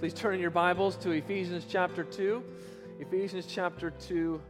Please 0.00 0.14
turn 0.14 0.34
in 0.34 0.40
your 0.40 0.48
Bibles 0.48 0.96
to 0.96 1.10
Ephesians 1.10 1.66
chapter 1.68 2.04
2. 2.04 2.42
Ephesians 3.00 3.44
chapter 3.46 3.90
2. 3.90 4.40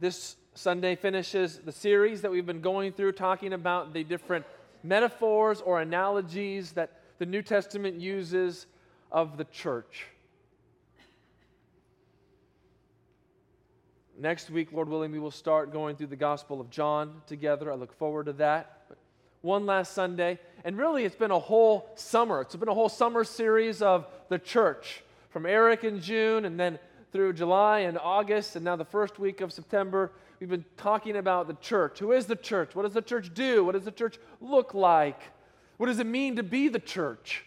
This 0.00 0.34
Sunday 0.54 0.96
finishes 0.96 1.60
the 1.60 1.70
series 1.70 2.22
that 2.22 2.32
we've 2.32 2.44
been 2.44 2.60
going 2.60 2.92
through, 2.92 3.12
talking 3.12 3.52
about 3.52 3.92
the 3.92 4.02
different 4.02 4.44
metaphors 4.82 5.60
or 5.60 5.80
analogies 5.80 6.72
that 6.72 7.00
the 7.20 7.26
New 7.26 7.40
Testament 7.40 8.00
uses 8.00 8.66
of 9.12 9.36
the 9.36 9.44
church. 9.44 10.06
Next 14.18 14.50
week, 14.50 14.72
Lord 14.72 14.88
willing, 14.88 15.12
we 15.12 15.20
will 15.20 15.30
start 15.30 15.72
going 15.72 15.94
through 15.94 16.08
the 16.08 16.16
Gospel 16.16 16.60
of 16.60 16.68
John 16.68 17.22
together. 17.28 17.70
I 17.70 17.76
look 17.76 17.96
forward 17.96 18.26
to 18.26 18.32
that. 18.32 18.86
But 18.88 18.98
one 19.42 19.66
last 19.66 19.92
Sunday, 19.92 20.40
and 20.64 20.76
really 20.76 21.04
it's 21.04 21.16
been 21.16 21.30
a 21.30 21.38
whole 21.38 21.90
summer. 21.94 22.40
It's 22.42 22.56
been 22.56 22.68
a 22.68 22.74
whole 22.74 22.88
summer 22.88 23.24
series 23.24 23.82
of 23.82 24.06
the 24.28 24.38
church 24.38 25.02
from 25.30 25.46
Eric 25.46 25.84
in 25.84 26.00
June 26.00 26.44
and 26.44 26.58
then 26.58 26.78
through 27.12 27.32
July 27.32 27.80
and 27.80 27.98
August, 27.98 28.56
and 28.56 28.64
now 28.64 28.76
the 28.76 28.84
first 28.84 29.18
week 29.18 29.40
of 29.40 29.52
September. 29.52 30.12
We've 30.40 30.48
been 30.48 30.64
talking 30.76 31.16
about 31.16 31.48
the 31.48 31.54
church. 31.54 31.98
Who 31.98 32.12
is 32.12 32.26
the 32.26 32.36
church? 32.36 32.74
What 32.74 32.82
does 32.82 32.92
the 32.92 33.02
church 33.02 33.32
do? 33.34 33.64
What 33.64 33.72
does 33.72 33.84
the 33.84 33.90
church 33.90 34.18
look 34.40 34.74
like? 34.74 35.20
What 35.78 35.86
does 35.86 35.98
it 35.98 36.06
mean 36.06 36.36
to 36.36 36.42
be 36.42 36.68
the 36.68 36.78
church? 36.78 37.44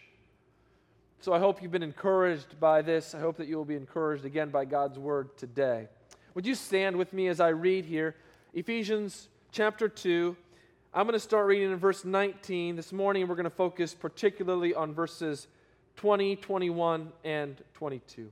So 1.21 1.33
I 1.33 1.39
hope 1.39 1.61
you've 1.61 1.71
been 1.71 1.83
encouraged 1.83 2.59
by 2.59 2.81
this. 2.81 3.13
I 3.13 3.19
hope 3.19 3.37
that 3.37 3.47
you 3.47 3.55
will 3.55 3.65
be 3.65 3.75
encouraged 3.75 4.25
again 4.25 4.49
by 4.49 4.65
God's 4.65 4.97
word 4.97 5.37
today. 5.37 5.87
Would 6.33 6.47
you 6.47 6.55
stand 6.55 6.95
with 6.95 7.13
me 7.13 7.27
as 7.27 7.39
I 7.39 7.49
read 7.49 7.85
here? 7.85 8.15
Ephesians 8.53 9.29
chapter 9.51 9.87
2. 9.87 10.35
I'm 10.93 11.05
going 11.05 11.13
to 11.13 11.19
start 11.21 11.47
reading 11.47 11.71
in 11.71 11.77
verse 11.77 12.03
19. 12.03 12.75
This 12.75 12.91
morning 12.91 13.25
we're 13.25 13.35
going 13.35 13.45
to 13.45 13.49
focus 13.49 13.93
particularly 13.93 14.73
on 14.73 14.93
verses 14.93 15.47
20, 15.95 16.35
21, 16.35 17.13
and 17.23 17.63
22. 17.75 18.29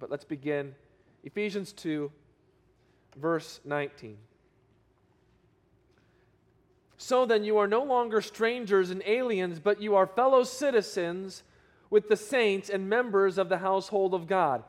But 0.00 0.10
let's 0.10 0.24
begin. 0.24 0.74
Ephesians 1.22 1.72
2, 1.72 2.10
verse 3.16 3.60
19. 3.64 4.16
So 6.96 7.24
then, 7.24 7.44
you 7.44 7.58
are 7.58 7.68
no 7.68 7.84
longer 7.84 8.20
strangers 8.20 8.90
and 8.90 9.00
aliens, 9.06 9.60
but 9.60 9.80
you 9.80 9.94
are 9.94 10.08
fellow 10.08 10.42
citizens 10.42 11.44
with 11.88 12.08
the 12.08 12.16
saints 12.16 12.68
and 12.68 12.88
members 12.88 13.38
of 13.38 13.48
the 13.48 13.58
household 13.58 14.12
of 14.12 14.26
God, 14.26 14.64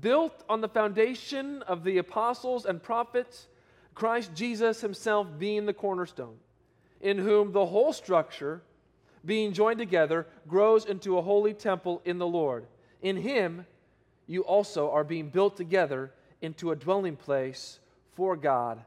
built 0.00 0.44
on 0.48 0.62
the 0.62 0.68
foundation 0.68 1.60
of 1.62 1.84
the 1.84 1.98
apostles 1.98 2.64
and 2.64 2.82
prophets, 2.82 3.48
Christ 3.94 4.34
Jesus 4.34 4.80
himself 4.80 5.26
being 5.38 5.66
the 5.66 5.74
cornerstone, 5.74 6.36
in 7.00 7.18
whom 7.18 7.52
the 7.52 7.66
whole 7.66 7.92
structure, 7.92 8.62
being 9.24 9.52
joined 9.52 9.78
together, 9.78 10.26
grows 10.48 10.84
into 10.84 11.18
a 11.18 11.22
holy 11.22 11.54
temple 11.54 12.02
in 12.04 12.18
the 12.18 12.26
Lord. 12.26 12.66
In 13.02 13.16
him, 13.16 13.66
you 14.26 14.42
also 14.42 14.90
are 14.90 15.04
being 15.04 15.28
built 15.28 15.56
together 15.56 16.12
into 16.40 16.70
a 16.70 16.76
dwelling 16.76 17.16
place 17.16 17.80
for 18.14 18.36
God 18.36 18.82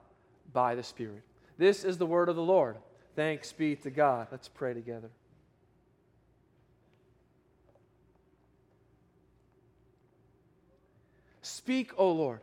by 0.52 0.76
the 0.76 0.84
Spirit. 0.84 1.24
This 1.58 1.84
is 1.84 1.98
the 1.98 2.06
word 2.06 2.30
of 2.30 2.36
the 2.36 2.42
Lord. 2.42 2.78
Thanks 3.16 3.52
be 3.52 3.76
to 3.78 3.90
God. 3.90 4.28
Let's 4.32 4.48
pray 4.48 4.74
together. 4.74 5.10
Speak, 11.42 11.92
O 11.98 12.12
Lord, 12.12 12.40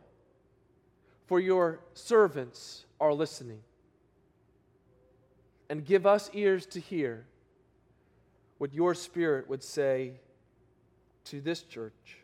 for 1.25 1.39
your 1.39 1.79
servants 1.93 2.85
are 2.99 3.13
listening. 3.13 3.61
And 5.71 5.85
give 5.85 6.05
us 6.05 6.29
ears 6.33 6.65
to 6.65 6.81
hear 6.81 7.23
what 8.57 8.73
your 8.73 8.93
Spirit 8.93 9.47
would 9.47 9.63
say 9.63 10.19
to 11.23 11.39
this 11.39 11.61
church, 11.61 12.17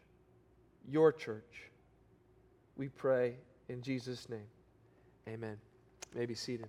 your 0.86 1.14
church. 1.14 1.72
We 2.76 2.90
pray 2.90 3.36
in 3.70 3.82
Jesus' 3.82 4.28
name. 4.28 4.50
Amen. 5.30 5.56
You 6.14 6.20
may 6.20 6.26
be 6.26 6.36
seated. 6.36 6.68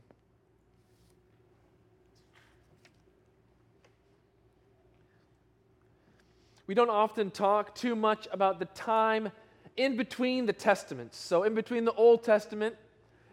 We 6.68 6.76
don't 6.76 6.90
often 6.90 7.32
talk 7.32 7.74
too 7.74 7.96
much 7.96 8.28
about 8.30 8.60
the 8.60 8.66
time 8.66 9.32
in 9.76 9.96
between 9.96 10.46
the 10.46 10.52
testaments. 10.52 11.18
So, 11.18 11.42
in 11.42 11.56
between 11.56 11.84
the 11.84 11.94
Old 11.94 12.22
Testament 12.22 12.76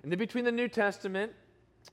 and 0.02 0.12
in 0.12 0.18
between 0.18 0.46
the 0.46 0.52
New 0.52 0.68
Testament, 0.68 1.32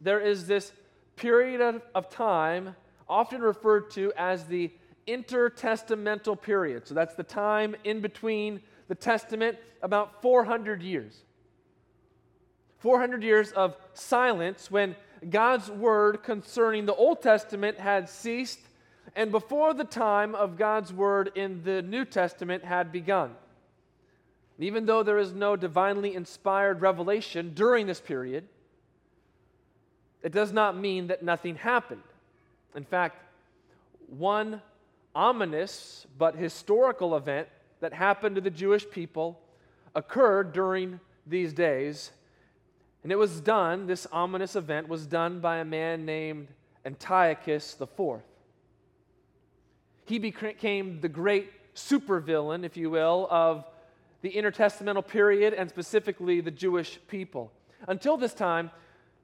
there 0.00 0.18
is 0.18 0.46
this 0.46 0.72
period 1.16 1.60
of, 1.60 1.82
of 1.94 2.08
time 2.10 2.74
often 3.08 3.40
referred 3.42 3.90
to 3.90 4.12
as 4.16 4.44
the 4.44 4.70
intertestamental 5.06 6.40
period. 6.40 6.86
So, 6.86 6.94
that's 6.94 7.14
the 7.14 7.22
time 7.22 7.74
in 7.84 8.00
between 8.00 8.60
the 8.88 8.94
Testament, 8.94 9.58
about 9.82 10.22
400 10.22 10.82
years. 10.82 11.22
400 12.78 13.22
years 13.22 13.52
of 13.52 13.76
silence 13.94 14.70
when 14.70 14.96
God's 15.28 15.70
word 15.70 16.22
concerning 16.22 16.86
the 16.86 16.94
Old 16.94 17.22
Testament 17.22 17.78
had 17.78 18.08
ceased 18.08 18.58
and 19.14 19.30
before 19.30 19.74
the 19.74 19.84
time 19.84 20.34
of 20.34 20.56
God's 20.56 20.92
word 20.92 21.32
in 21.34 21.62
the 21.64 21.82
New 21.82 22.04
Testament 22.04 22.64
had 22.64 22.92
begun. 22.92 23.32
Even 24.58 24.86
though 24.86 25.02
there 25.02 25.18
is 25.18 25.32
no 25.32 25.56
divinely 25.56 26.14
inspired 26.14 26.80
revelation 26.80 27.52
during 27.54 27.86
this 27.86 28.00
period, 28.00 28.48
it 30.22 30.32
does 30.32 30.52
not 30.52 30.76
mean 30.76 31.08
that 31.08 31.22
nothing 31.22 31.56
happened. 31.56 32.02
In 32.74 32.84
fact, 32.84 33.16
one 34.08 34.62
ominous 35.14 36.06
but 36.18 36.34
historical 36.36 37.16
event 37.16 37.48
that 37.80 37.92
happened 37.92 38.36
to 38.36 38.40
the 38.40 38.50
Jewish 38.50 38.88
people 38.88 39.40
occurred 39.94 40.52
during 40.52 41.00
these 41.26 41.52
days 41.52 42.12
and 43.02 43.10
it 43.10 43.16
was 43.16 43.40
done, 43.40 43.86
this 43.86 44.06
ominous 44.12 44.54
event 44.54 44.88
was 44.88 45.06
done 45.06 45.40
by 45.40 45.58
a 45.58 45.64
man 45.64 46.04
named 46.04 46.48
Antiochus 46.84 47.76
IV. 47.80 48.20
He 50.04 50.18
became 50.18 51.00
the 51.00 51.08
great 51.08 51.50
supervillain, 51.74 52.64
if 52.64 52.76
you 52.76 52.90
will, 52.90 53.26
of 53.30 53.64
the 54.20 54.30
intertestamental 54.30 55.06
period 55.06 55.52
and 55.52 55.68
specifically 55.68 56.40
the 56.40 56.50
Jewish 56.50 57.00
people. 57.08 57.50
Until 57.88 58.16
this 58.16 58.34
time, 58.34 58.70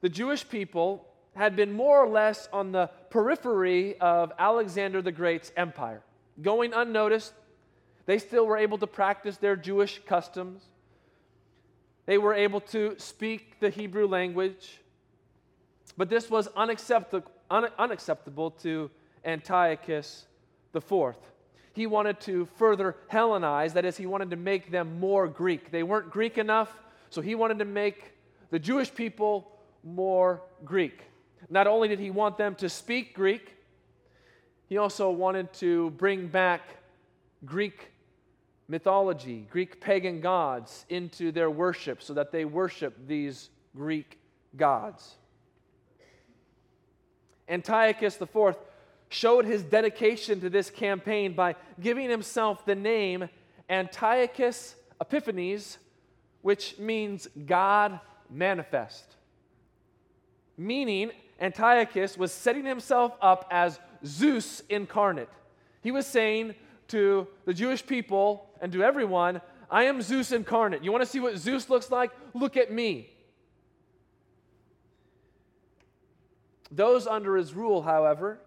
the 0.01 0.09
Jewish 0.09 0.49
people 0.49 1.07
had 1.35 1.55
been 1.55 1.73
more 1.73 2.03
or 2.03 2.09
less 2.09 2.49
on 2.53 2.73
the 2.73 2.91
periphery 3.11 3.99
of 4.01 4.33
Alexander 4.39 5.01
the 5.03 5.13
Great's 5.13 5.53
empire, 5.57 6.03
going 6.43 6.73
unnoticed. 6.73 7.33
They 8.07 8.19
still 8.19 8.47
were 8.47 8.57
able 8.57 8.79
to 8.79 8.87
practice 8.87 9.37
their 9.37 9.55
Jewish 9.55 10.01
customs. 10.07 10.63
They 12.07 12.19
were 12.19 12.35
able 12.35 12.61
to 12.73 12.95
speak 12.99 13.61
the 13.61 13.71
Hebrew 13.71 14.07
language, 14.07 14.81
but 15.97 16.09
this 16.09 16.31
was 16.31 16.49
unacceptable, 16.57 17.31
un- 17.51 17.69
unacceptable 17.79 18.51
to 18.63 18.91
Antiochus 19.25 20.27
IV. 20.75 21.17
He 21.75 21.87
wanted 21.87 22.19
to 22.21 22.47
further 22.57 22.97
Hellenize, 23.13 23.75
that 23.75 23.85
is, 23.85 23.97
he 23.97 24.07
wanted 24.07 24.31
to 24.31 24.37
make 24.37 24.71
them 24.71 24.99
more 24.99 25.29
Greek. 25.29 25.71
They 25.71 25.83
weren't 25.83 26.11
Greek 26.11 26.39
enough, 26.39 26.75
so 27.11 27.21
he 27.21 27.35
wanted 27.35 27.59
to 27.59 27.65
make 27.65 28.15
the 28.51 28.59
Jewish 28.59 28.93
people 28.93 29.53
more 29.83 30.43
Greek. 30.65 31.03
Not 31.49 31.67
only 31.67 31.89
did 31.89 31.99
he 31.99 32.11
want 32.11 32.37
them 32.37 32.55
to 32.57 32.69
speak 32.69 33.15
Greek, 33.15 33.57
he 34.69 34.77
also 34.77 35.11
wanted 35.11 35.53
to 35.55 35.91
bring 35.93 36.29
back 36.29 36.63
Greek 37.45 37.91
mythology, 38.69 39.47
Greek 39.51 39.81
pagan 39.81 40.21
gods, 40.21 40.85
into 40.89 41.33
their 41.33 41.51
worship 41.51 42.03
so 42.03 42.15
that 42.15 42.33
they 42.33 42.45
worship 42.45 42.95
these 43.07 43.49
Greek 43.75 44.19
gods. 44.57 45.15
Antiochus 47.49 48.21
IV 48.21 48.57
showed 49.09 49.47
his 49.47 49.63
dedication 49.63 50.41
to 50.41 50.51
this 50.51 50.69
campaign 50.69 51.33
by 51.33 51.55
giving 51.81 52.11
himself 52.11 52.67
the 52.67 52.75
name 52.75 53.29
Antiochus 53.71 54.75
Epiphanes, 55.01 55.79
which 56.43 56.79
means 56.79 57.27
God 57.47 58.01
manifest. 58.31 59.17
Meaning, 60.59 61.13
Antiochus 61.41 62.19
was 62.19 62.33
setting 62.33 62.65
himself 62.65 63.17
up 63.23 63.47
as 63.51 63.79
Zeus 64.05 64.61
incarnate. 64.69 65.29
He 65.83 65.93
was 65.93 66.07
saying 66.07 66.57
to 66.89 67.29
the 67.45 67.55
Jewish 67.55 67.87
people 67.87 68.51
and 68.61 68.73
to 68.73 68.83
everyone, 68.83 69.41
I 69.71 69.85
am 69.85 70.03
Zeus 70.03 70.33
incarnate. 70.33 70.83
You 70.83 70.91
want 70.91 71.03
to 71.03 71.09
see 71.09 71.21
what 71.21 71.39
Zeus 71.39 71.71
looks 71.71 71.91
like? 71.91 72.11
Look 72.35 72.57
at 72.57 72.73
me. 72.73 73.11
Those 76.71 77.07
under 77.07 77.37
his 77.37 77.55
rule, 77.55 77.83
however, 77.83 78.39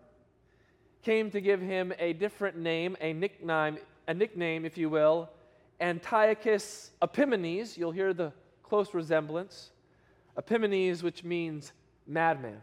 came 1.03 1.31
to 1.31 1.41
give 1.41 1.61
him 1.61 1.93
a 1.97 2.13
different 2.13 2.57
name, 2.57 2.97
a 2.99 3.13
nickname, 3.13 3.77
a 4.07 4.13
nickname, 4.13 4.65
if 4.65 4.77
you 4.77 4.89
will, 4.89 5.29
Antiochus 5.79 6.91
Epimanes. 7.01 7.77
You'll 7.77 7.91
hear 7.91 8.13
the 8.13 8.33
close 8.63 8.93
resemblance. 8.93 9.71
Epimanes, 10.37 11.03
which 11.03 11.23
means 11.23 11.71
madman. 12.07 12.61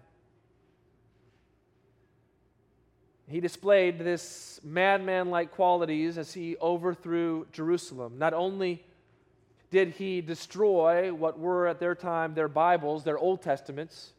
He 3.29 3.41
displayed 3.41 3.99
this 3.99 4.59
madman 4.65 5.31
like 5.31 5.51
qualities 5.51 6.17
as 6.17 6.33
he 6.33 6.57
overthrew 6.63 7.47
Jerusalem. 7.53 8.19
Not 8.19 8.33
only 8.33 8.85
did 9.71 9.91
he 9.91 10.23
destroy 10.23 11.13
what 11.13 11.39
were 11.39 11.67
at 11.67 11.79
their 11.79 11.95
time 11.95 12.35
their 12.35 12.49
Bibles, 12.49 13.05
their 13.05 13.19
Old 13.19 13.43
Testaments, 13.43 14.13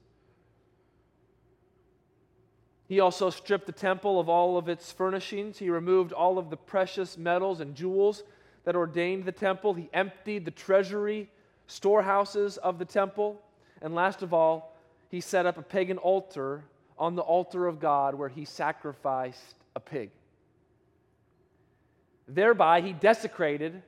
he 2.87 2.99
also 2.99 3.29
stripped 3.29 3.67
the 3.67 3.71
temple 3.71 4.19
of 4.19 4.29
all 4.29 4.57
of 4.57 4.67
its 4.67 4.91
furnishings. 4.91 5.59
He 5.59 5.69
removed 5.69 6.11
all 6.11 6.39
of 6.39 6.49
the 6.49 6.57
precious 6.57 7.17
metals 7.17 7.59
and 7.59 7.75
jewels 7.75 8.23
that 8.63 8.75
ordained 8.75 9.25
the 9.25 9.31
temple. 9.31 9.75
He 9.75 9.89
emptied 9.93 10.43
the 10.43 10.51
treasury 10.51 11.29
storehouses 11.67 12.57
of 12.57 12.79
the 12.79 12.85
temple. 12.85 13.41
And 13.83 13.93
last 13.93 14.23
of 14.23 14.33
all, 14.33 14.68
he 15.09 15.21
set 15.21 15.45
up 15.45 15.57
a 15.57 15.61
pagan 15.61 15.97
altar 15.97 16.63
on 16.97 17.15
the 17.15 17.21
altar 17.21 17.67
of 17.67 17.79
God 17.79 18.15
where 18.15 18.29
he 18.29 18.45
sacrificed 18.45 19.55
a 19.75 19.79
pig. 19.79 20.11
Thereby, 22.27 22.81
he 22.81 22.93
desecrated 22.93 23.81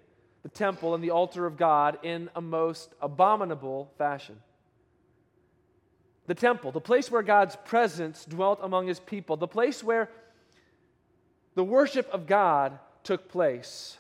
the 0.43 0.49
temple 0.49 0.95
and 0.95 1.03
the 1.03 1.11
altar 1.11 1.45
of 1.45 1.57
God 1.57 1.99
in 2.03 2.29
a 2.35 2.41
most 2.41 2.93
abominable 3.01 3.91
fashion 3.97 4.37
the 6.27 6.35
temple, 6.35 6.71
the 6.71 6.79
place 6.79 7.11
where 7.11 7.23
God's 7.23 7.57
presence 7.65 8.23
dwelt 8.23 8.59
among 8.61 8.87
his 8.87 9.01
people, 9.01 9.35
the 9.35 9.47
place 9.47 9.83
where 9.83 10.09
the 11.55 11.63
worship 11.63 12.09
of 12.13 12.25
God 12.25 12.79
took 13.03 13.27
place, 13.27 13.97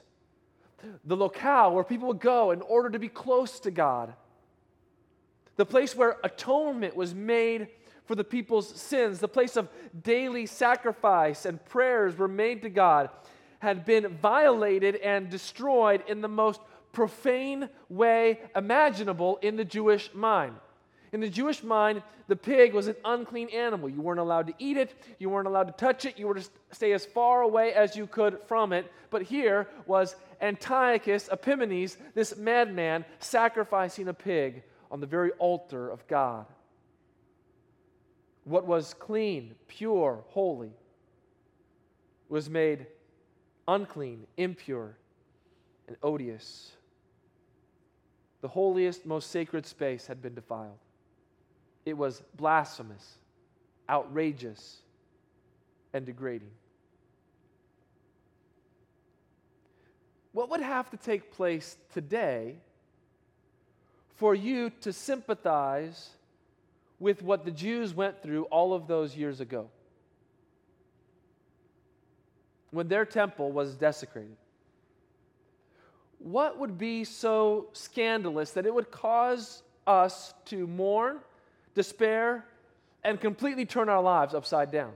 the 1.03 1.17
locale 1.17 1.73
where 1.73 1.83
people 1.83 2.07
would 2.07 2.21
go 2.21 2.51
in 2.51 2.61
order 2.61 2.89
to 2.89 2.99
be 2.99 3.09
close 3.09 3.59
to 3.59 3.69
God, 3.71 4.13
the 5.61 5.65
place 5.67 5.95
where 5.95 6.17
atonement 6.23 6.95
was 6.95 7.13
made 7.13 7.67
for 8.05 8.15
the 8.15 8.23
people's 8.23 8.67
sins, 8.81 9.19
the 9.19 9.27
place 9.27 9.55
of 9.55 9.69
daily 10.01 10.47
sacrifice 10.47 11.45
and 11.45 11.63
prayers 11.65 12.17
were 12.17 12.27
made 12.27 12.63
to 12.63 12.69
God, 12.71 13.11
had 13.59 13.85
been 13.85 14.07
violated 14.07 14.95
and 14.95 15.29
destroyed 15.29 16.03
in 16.07 16.19
the 16.19 16.27
most 16.27 16.61
profane 16.93 17.69
way 17.89 18.39
imaginable 18.55 19.37
in 19.43 19.55
the 19.55 19.63
Jewish 19.63 20.11
mind. 20.15 20.55
In 21.11 21.21
the 21.21 21.29
Jewish 21.29 21.61
mind, 21.61 22.01
the 22.27 22.35
pig 22.35 22.73
was 22.73 22.87
an 22.87 22.95
unclean 23.05 23.49
animal. 23.49 23.87
You 23.87 24.01
weren't 24.01 24.19
allowed 24.19 24.47
to 24.47 24.55
eat 24.57 24.77
it, 24.77 24.95
you 25.19 25.29
weren't 25.29 25.47
allowed 25.47 25.67
to 25.67 25.73
touch 25.73 26.05
it, 26.05 26.17
you 26.17 26.25
were 26.25 26.39
to 26.39 26.49
stay 26.71 26.91
as 26.93 27.05
far 27.05 27.43
away 27.43 27.71
as 27.73 27.95
you 27.95 28.07
could 28.07 28.39
from 28.47 28.73
it. 28.73 28.91
But 29.11 29.21
here 29.21 29.67
was 29.85 30.15
Antiochus 30.41 31.29
Epimanes, 31.31 31.97
this 32.15 32.35
madman, 32.35 33.05
sacrificing 33.19 34.07
a 34.07 34.13
pig 34.15 34.63
on 34.91 34.99
the 34.99 35.07
very 35.07 35.31
altar 35.39 35.89
of 35.89 36.05
God. 36.07 36.45
What 38.43 38.67
was 38.67 38.93
clean, 38.93 39.55
pure, 39.67 40.23
holy 40.27 40.73
was 42.27 42.49
made 42.49 42.85
unclean, 43.67 44.27
impure, 44.37 44.97
and 45.87 45.95
odious. 46.03 46.71
The 48.41 48.47
holiest, 48.47 49.05
most 49.05 49.31
sacred 49.31 49.65
space 49.65 50.07
had 50.07 50.21
been 50.21 50.33
defiled. 50.33 50.79
It 51.85 51.97
was 51.97 52.21
blasphemous, 52.35 53.17
outrageous, 53.89 54.81
and 55.93 56.05
degrading. 56.05 56.51
What 60.33 60.49
would 60.49 60.61
have 60.61 60.89
to 60.91 60.97
take 60.97 61.31
place 61.31 61.77
today 61.93 62.55
for 64.21 64.35
you 64.35 64.69
to 64.81 64.93
sympathize 64.93 66.11
with 66.99 67.23
what 67.23 67.43
the 67.43 67.49
Jews 67.49 67.95
went 67.95 68.21
through 68.21 68.43
all 68.43 68.71
of 68.71 68.85
those 68.85 69.17
years 69.17 69.41
ago? 69.41 69.67
When 72.69 72.87
their 72.87 73.03
temple 73.03 73.51
was 73.51 73.73
desecrated. 73.73 74.37
What 76.19 76.59
would 76.59 76.77
be 76.77 77.03
so 77.03 77.69
scandalous 77.73 78.51
that 78.51 78.67
it 78.67 78.73
would 78.75 78.91
cause 78.91 79.63
us 79.87 80.35
to 80.45 80.67
mourn 80.67 81.17
despair, 81.73 82.45
and 83.03 83.19
completely 83.19 83.65
turn 83.65 83.89
our 83.89 84.03
lives 84.03 84.35
upside 84.35 84.71
down. 84.71 84.93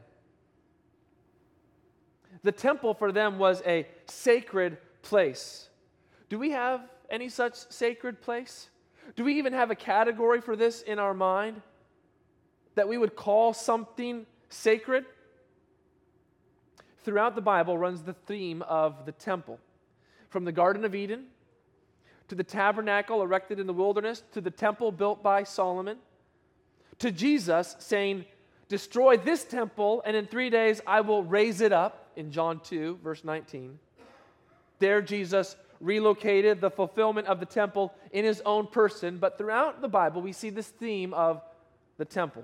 The 2.44 2.52
temple 2.52 2.94
for 2.94 3.12
them 3.12 3.40
was 3.40 3.64
a 3.66 3.88
sacred 4.06 4.78
place. 5.02 5.70
Do 6.30 6.38
we 6.38 6.52
have 6.52 6.82
any 7.10 7.30
such 7.30 7.56
sacred 7.72 8.22
place? 8.22 8.70
Do 9.16 9.24
we 9.24 9.38
even 9.38 9.54
have 9.54 9.72
a 9.72 9.76
category 9.76 10.42
for 10.42 10.56
this 10.56 10.82
in 10.82 11.00
our 11.00 11.14
mind 11.14 11.62
that 12.76 12.88
we 12.88 12.98
would 12.98 13.16
call 13.16 13.54
something 13.54 14.26
sacred? 14.50 15.06
Throughout 17.04 17.36
the 17.36 17.42
Bible 17.42 17.78
runs 17.78 18.02
the 18.02 18.14
theme 18.14 18.62
of 18.64 19.06
the 19.06 19.12
temple. 19.12 19.60
From 20.30 20.44
the 20.44 20.52
Garden 20.52 20.84
of 20.84 20.96
Eden 20.96 21.26
to 22.28 22.36
the 22.36 22.44
tabernacle 22.44 23.22
erected 23.22 23.60
in 23.60 23.68
the 23.68 23.74
wilderness 23.74 24.24
to 24.32 24.42
the 24.42 24.52
temple 24.52 24.92
built 24.92 25.22
by 25.22 25.44
Solomon 25.44 25.98
to 27.00 27.12
Jesus, 27.12 27.76
saying, 27.80 28.26
Destroy 28.68 29.18
this 29.18 29.44
temple, 29.44 30.02
and 30.06 30.16
in 30.16 30.26
three 30.26 30.50
days 30.50 30.82
I 30.88 31.02
will 31.02 31.24
raise 31.24 31.62
it 31.62 31.72
up, 31.72 32.12
in 32.16 32.32
John 32.32 32.60
2, 32.62 33.00
verse 33.04 33.24
19. 33.24 33.78
There, 34.80 35.02
Jesus 35.02 35.56
relocated 35.86 36.60
the 36.60 36.72
fulfillment 36.72 37.28
of 37.28 37.40
the 37.40 37.46
temple 37.46 37.94
in 38.12 38.26
his 38.26 38.42
own 38.46 38.66
person, 38.66 39.20
but 39.20 39.38
throughout 39.38 39.82
the 39.82 39.88
Bible, 39.88 40.22
we 40.22 40.32
see 40.32 40.50
this 40.50 40.68
theme 40.68 41.14
of 41.14 41.42
the 41.98 42.06
temple. 42.06 42.44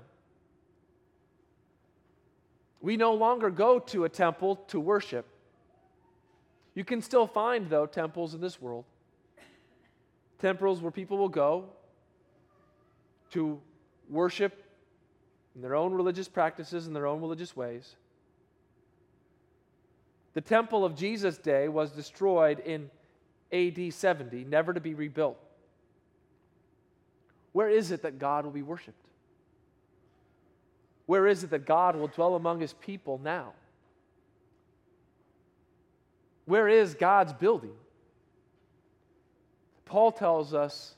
We 2.82 2.98
no 2.98 3.14
longer 3.14 3.50
go 3.50 3.80
to 3.80 4.06
a 4.06 4.10
temple 4.10 4.58
to 4.68 4.80
worship. 4.80 5.26
You 6.76 6.84
can 6.84 7.02
still 7.02 7.28
find, 7.28 7.70
though, 7.70 7.86
temples 7.86 8.34
in 8.34 8.42
this 8.42 8.62
world. 8.62 8.86
Temples 10.40 10.82
where 10.82 10.92
people 10.92 11.18
will 11.18 11.30
go 11.30 11.66
to 13.32 13.60
worship 14.10 14.64
in 15.56 15.62
their 15.62 15.76
own 15.76 15.94
religious 15.94 16.28
practices 16.28 16.86
and 16.88 16.96
their 16.96 17.08
own 17.08 17.22
religious 17.22 17.56
ways. 17.56 17.96
The 20.34 20.42
temple 20.42 20.86
of 20.86 20.96
Jesus' 20.96 21.38
day 21.38 21.68
was 21.68 21.92
destroyed 21.92 22.60
in 22.60 22.90
AD 23.52 23.94
70, 23.94 24.46
never 24.46 24.74
to 24.74 24.80
be 24.80 24.94
rebuilt. 24.94 25.38
Where 27.54 27.70
is 27.70 27.92
it 27.92 28.04
that 28.04 28.18
God 28.18 28.46
will 28.46 28.52
be 28.52 28.62
worshiped? 28.62 28.98
Where 31.06 31.28
is 31.28 31.44
it 31.44 31.50
that 31.50 31.66
God 31.66 31.96
will 31.96 32.08
dwell 32.08 32.36
among 32.36 32.62
his 32.62 32.74
people 32.74 33.20
now? 33.22 33.54
Where 36.46 36.68
is 36.68 36.94
God's 36.94 37.34
building? 37.34 37.74
Paul 39.86 40.12
tells 40.12 40.54
us 40.54 40.96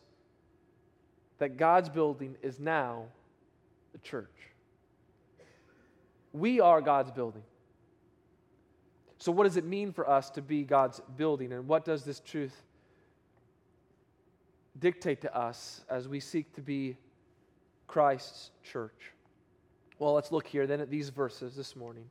that 1.40 1.58
God's 1.58 1.90
building 1.90 2.36
is 2.44 2.60
now 2.60 3.06
the 3.92 3.98
church. 4.00 4.30
We 6.32 6.60
are 6.60 6.82
God's 6.82 7.12
building. 7.12 7.44
So, 9.24 9.32
what 9.32 9.46
does 9.46 9.56
it 9.56 9.63
mean 9.63 9.94
for 9.94 10.10
us 10.10 10.30
to 10.32 10.42
be 10.42 10.63
God's 10.63 11.00
building? 11.15 11.53
And 11.53 11.65
what 11.65 11.86
does 11.86 12.03
this 12.03 12.20
truth 12.20 12.62
dictate 14.77 15.22
to 15.22 15.34
us 15.34 15.80
as 15.89 16.10
we 16.10 16.20
seek 16.20 16.53
to 16.56 16.62
be 16.62 16.98
Christ's 17.88 18.51
church? 18.63 19.13
Well, 19.98 20.13
let's 20.13 20.34
look 20.34 20.46
here 20.46 20.68
then 20.68 20.82
at 20.82 20.89
these 20.89 21.08
verses 21.08 21.56
this 21.56 21.74
morning. 21.74 22.03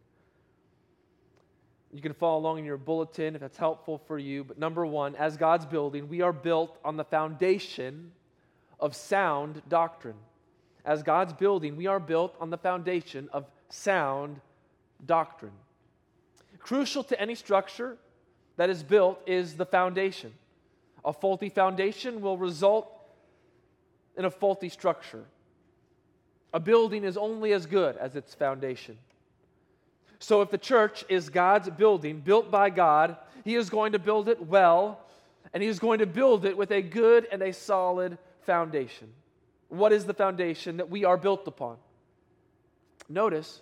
You 1.92 2.00
can 2.00 2.14
follow 2.14 2.38
along 2.38 2.60
in 2.60 2.64
your 2.64 2.78
bulletin 2.78 3.34
if 3.34 3.42
that's 3.42 3.58
helpful 3.58 3.98
for 4.06 4.18
you. 4.18 4.42
But 4.42 4.58
number 4.58 4.86
one, 4.86 5.14
as 5.16 5.36
God's 5.36 5.66
building, 5.66 6.08
we 6.08 6.22
are 6.22 6.32
built 6.32 6.78
on 6.82 6.96
the 6.96 7.04
foundation 7.04 8.12
of 8.80 8.96
sound 8.96 9.60
doctrine. 9.68 10.16
As 10.86 11.02
God's 11.02 11.34
building, 11.34 11.76
we 11.76 11.88
are 11.88 12.00
built 12.00 12.34
on 12.40 12.48
the 12.48 12.56
foundation 12.56 13.28
of 13.34 13.44
sound 13.68 14.40
doctrine. 15.04 15.52
Crucial 16.62 17.02
to 17.04 17.20
any 17.20 17.34
structure 17.34 17.98
that 18.56 18.70
is 18.70 18.82
built 18.82 19.20
is 19.26 19.56
the 19.56 19.66
foundation. 19.66 20.32
A 21.04 21.12
faulty 21.12 21.48
foundation 21.48 22.20
will 22.20 22.38
result 22.38 22.88
in 24.16 24.24
a 24.24 24.30
faulty 24.30 24.68
structure. 24.68 25.24
A 26.54 26.60
building 26.60 27.02
is 27.02 27.16
only 27.16 27.52
as 27.52 27.66
good 27.66 27.96
as 27.96 28.14
its 28.14 28.34
foundation. 28.34 28.96
So, 30.20 30.42
if 30.42 30.50
the 30.50 30.58
church 30.58 31.04
is 31.08 31.30
God's 31.30 31.68
building, 31.70 32.20
built 32.20 32.50
by 32.50 32.70
God, 32.70 33.16
He 33.44 33.56
is 33.56 33.68
going 33.68 33.92
to 33.92 33.98
build 33.98 34.28
it 34.28 34.46
well, 34.46 35.00
and 35.52 35.62
He 35.62 35.68
is 35.68 35.80
going 35.80 35.98
to 35.98 36.06
build 36.06 36.44
it 36.44 36.56
with 36.56 36.70
a 36.70 36.80
good 36.80 37.26
and 37.32 37.42
a 37.42 37.52
solid 37.52 38.18
foundation. 38.42 39.08
What 39.68 39.92
is 39.92 40.04
the 40.04 40.14
foundation 40.14 40.76
that 40.76 40.90
we 40.90 41.04
are 41.04 41.16
built 41.16 41.48
upon? 41.48 41.78
Notice, 43.08 43.60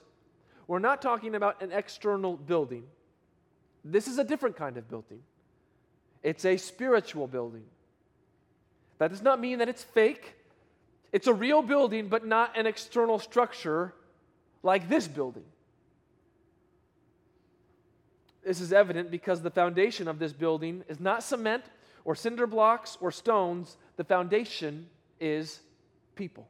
we're 0.71 0.79
not 0.79 1.03
talking 1.03 1.35
about 1.35 1.61
an 1.65 1.73
external 1.73 2.37
building. 2.37 2.85
This 3.85 4.07
is 4.07 4.19
a 4.19 4.25
different 4.25 4.55
kind 4.55 4.77
of 4.77 4.89
building. 4.89 5.19
It's 6.23 6.45
a 6.45 6.57
spiritual 6.59 7.27
building. 7.27 7.65
That 8.99 9.11
does 9.11 9.21
not 9.21 9.41
mean 9.41 9.59
that 9.59 9.69
it's 9.69 9.83
fake. 9.83 10.37
It's 11.11 11.27
a 11.27 11.35
real 11.35 11.61
building, 11.61 12.07
but 12.07 12.25
not 12.25 12.57
an 12.57 12.69
external 12.69 13.19
structure 13.19 13.93
like 14.63 14.89
this 14.89 15.09
building. 15.09 15.43
This 18.45 18.61
is 18.61 18.73
evident 18.73 19.11
because 19.11 19.43
the 19.43 19.51
foundation 19.51 20.07
of 20.07 20.21
this 20.21 20.33
building 20.33 20.85
is 20.89 21.01
not 21.01 21.25
cement 21.25 21.65
or 22.05 22.15
cinder 22.15 22.47
blocks 22.47 22.97
or 23.01 23.11
stones. 23.11 23.77
The 23.97 24.05
foundation 24.05 24.87
is 25.19 25.59
people. 26.15 26.47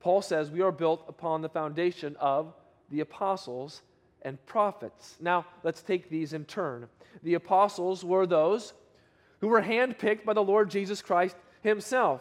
Paul 0.00 0.22
says 0.22 0.50
we 0.50 0.62
are 0.62 0.72
built 0.72 1.04
upon 1.08 1.42
the 1.42 1.48
foundation 1.48 2.16
of 2.20 2.54
the 2.90 3.00
apostles 3.00 3.82
and 4.22 4.44
prophets. 4.46 5.16
Now, 5.20 5.46
let's 5.62 5.82
take 5.82 6.10
these 6.10 6.32
in 6.32 6.44
turn. 6.44 6.88
The 7.22 7.34
apostles 7.34 8.04
were 8.04 8.26
those 8.26 8.72
who 9.40 9.48
were 9.48 9.62
handpicked 9.62 10.24
by 10.24 10.32
the 10.32 10.42
Lord 10.42 10.70
Jesus 10.70 11.02
Christ 11.02 11.36
himself. 11.62 12.20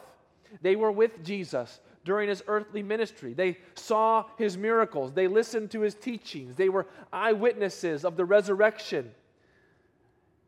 They 0.62 0.76
were 0.76 0.92
with 0.92 1.24
Jesus 1.24 1.80
during 2.04 2.30
his 2.30 2.44
earthly 2.48 2.84
ministry. 2.84 3.34
They 3.34 3.58
saw 3.74 4.26
his 4.38 4.58
miracles. 4.58 5.14
They 5.14 5.28
listened 5.28 5.72
to 5.72 5.82
his 5.82 5.96
teachings. 5.96 6.56
They 6.56 6.70
were 6.70 6.86
eyewitnesses 7.12 8.06
of 8.06 8.16
the 8.16 8.26
resurrection. 8.26 9.12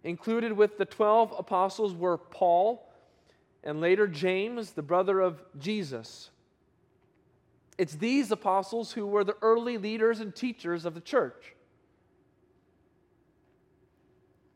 Included 0.04 0.54
with 0.54 0.78
the 0.78 0.86
12 0.86 1.34
apostles 1.38 1.94
were 1.94 2.18
Paul 2.18 2.88
and 3.64 3.82
later 3.82 4.08
James, 4.08 4.72
the 4.72 4.84
brother 4.84 5.20
of 5.20 5.42
Jesus. 5.58 6.30
It's 7.78 7.96
these 7.96 8.32
apostles 8.32 8.92
who 8.92 9.06
were 9.06 9.24
the 9.24 9.36
early 9.42 9.78
leaders 9.78 10.20
and 10.20 10.36
teachers 10.36 10.86
of 10.86 10.94
the 10.94 11.02
church. 11.02 11.56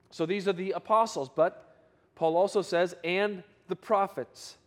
So 0.09 0.25
these 0.25 0.47
are 0.47 0.53
the 0.53 0.71
apostles, 0.71 1.29
but 1.33 1.87
Paul 2.15 2.35
also 2.35 2.61
says, 2.61 2.95
and 3.03 3.43
the 3.67 3.75
prophets. 3.75 4.57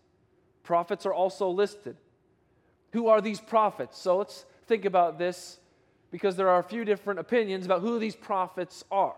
Prophets 0.62 1.04
are 1.04 1.12
also 1.12 1.48
listed. 1.50 1.96
Who 2.92 3.08
are 3.08 3.20
these 3.20 3.40
prophets? 3.40 3.98
So 3.98 4.16
let's 4.18 4.46
think 4.66 4.84
about 4.84 5.18
this 5.18 5.58
because 6.10 6.36
there 6.36 6.48
are 6.48 6.60
a 6.60 6.64
few 6.64 6.84
different 6.84 7.20
opinions 7.20 7.66
about 7.66 7.80
who 7.80 7.98
these 7.98 8.16
prophets 8.16 8.84
are. 8.90 9.16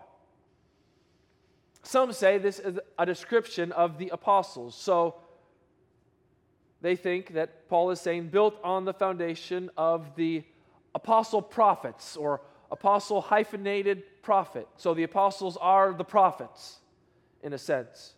Some 1.83 2.13
say 2.13 2.39
this 2.39 2.59
is 2.59 2.81
a 2.99 3.07
description 3.07 3.71
of 3.73 3.99
the 3.99 4.09
apostles. 4.09 4.75
So 4.75 5.17
they 6.81 6.97
think 6.97 7.35
that 7.35 7.69
Paul 7.69 7.91
is 7.91 8.01
saying, 8.01 8.29
built 8.29 8.59
on 8.63 8.85
the 8.85 8.93
foundation 8.93 9.71
of 9.77 10.15
the 10.17 10.45
apostle 10.95 11.43
prophets 11.43 12.17
or 12.17 12.41
apostle 12.71 13.21
hyphenated 13.21 14.03
prophet. 14.23 14.69
So 14.77 14.95
the 14.95 15.05
apostles 15.05 15.57
are 15.57 15.93
the 15.93 16.05
prophets, 16.05 16.79
in 17.43 17.53
a 17.53 17.59
sense. 17.59 18.15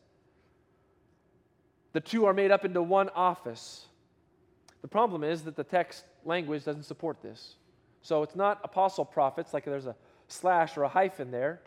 The 1.93 2.00
two 2.00 2.27
are 2.27 2.35
made 2.35 2.50
up 2.50 2.65
into 2.65 2.83
one 2.83 3.09
office. 3.11 3.87
The 4.83 4.88
problem 4.88 5.25
is 5.25 5.43
that 5.43 5.57
the 5.57 5.65
text 5.65 6.05
language 6.25 6.65
doesn't 6.65 6.85
support 6.85 7.23
this. 7.23 7.55
So 8.03 8.23
it's 8.23 8.37
not 8.37 8.61
apostle 8.62 9.05
prophets, 9.05 9.53
like 9.53 9.65
there's 9.65 9.87
a 9.87 9.97
slash 10.29 10.77
or 10.77 10.85
a 10.85 10.88
hyphen 10.88 11.31
there. 11.31 11.61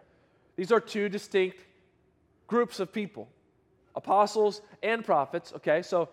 These 0.56 0.72
are 0.72 0.80
two 0.80 1.10
distinct 1.10 1.58
groups 2.48 2.80
of 2.80 2.94
people 2.94 3.28
apostles 3.96 4.62
and 4.82 5.04
prophets. 5.04 5.52
Okay, 5.58 5.82
so 5.82 6.10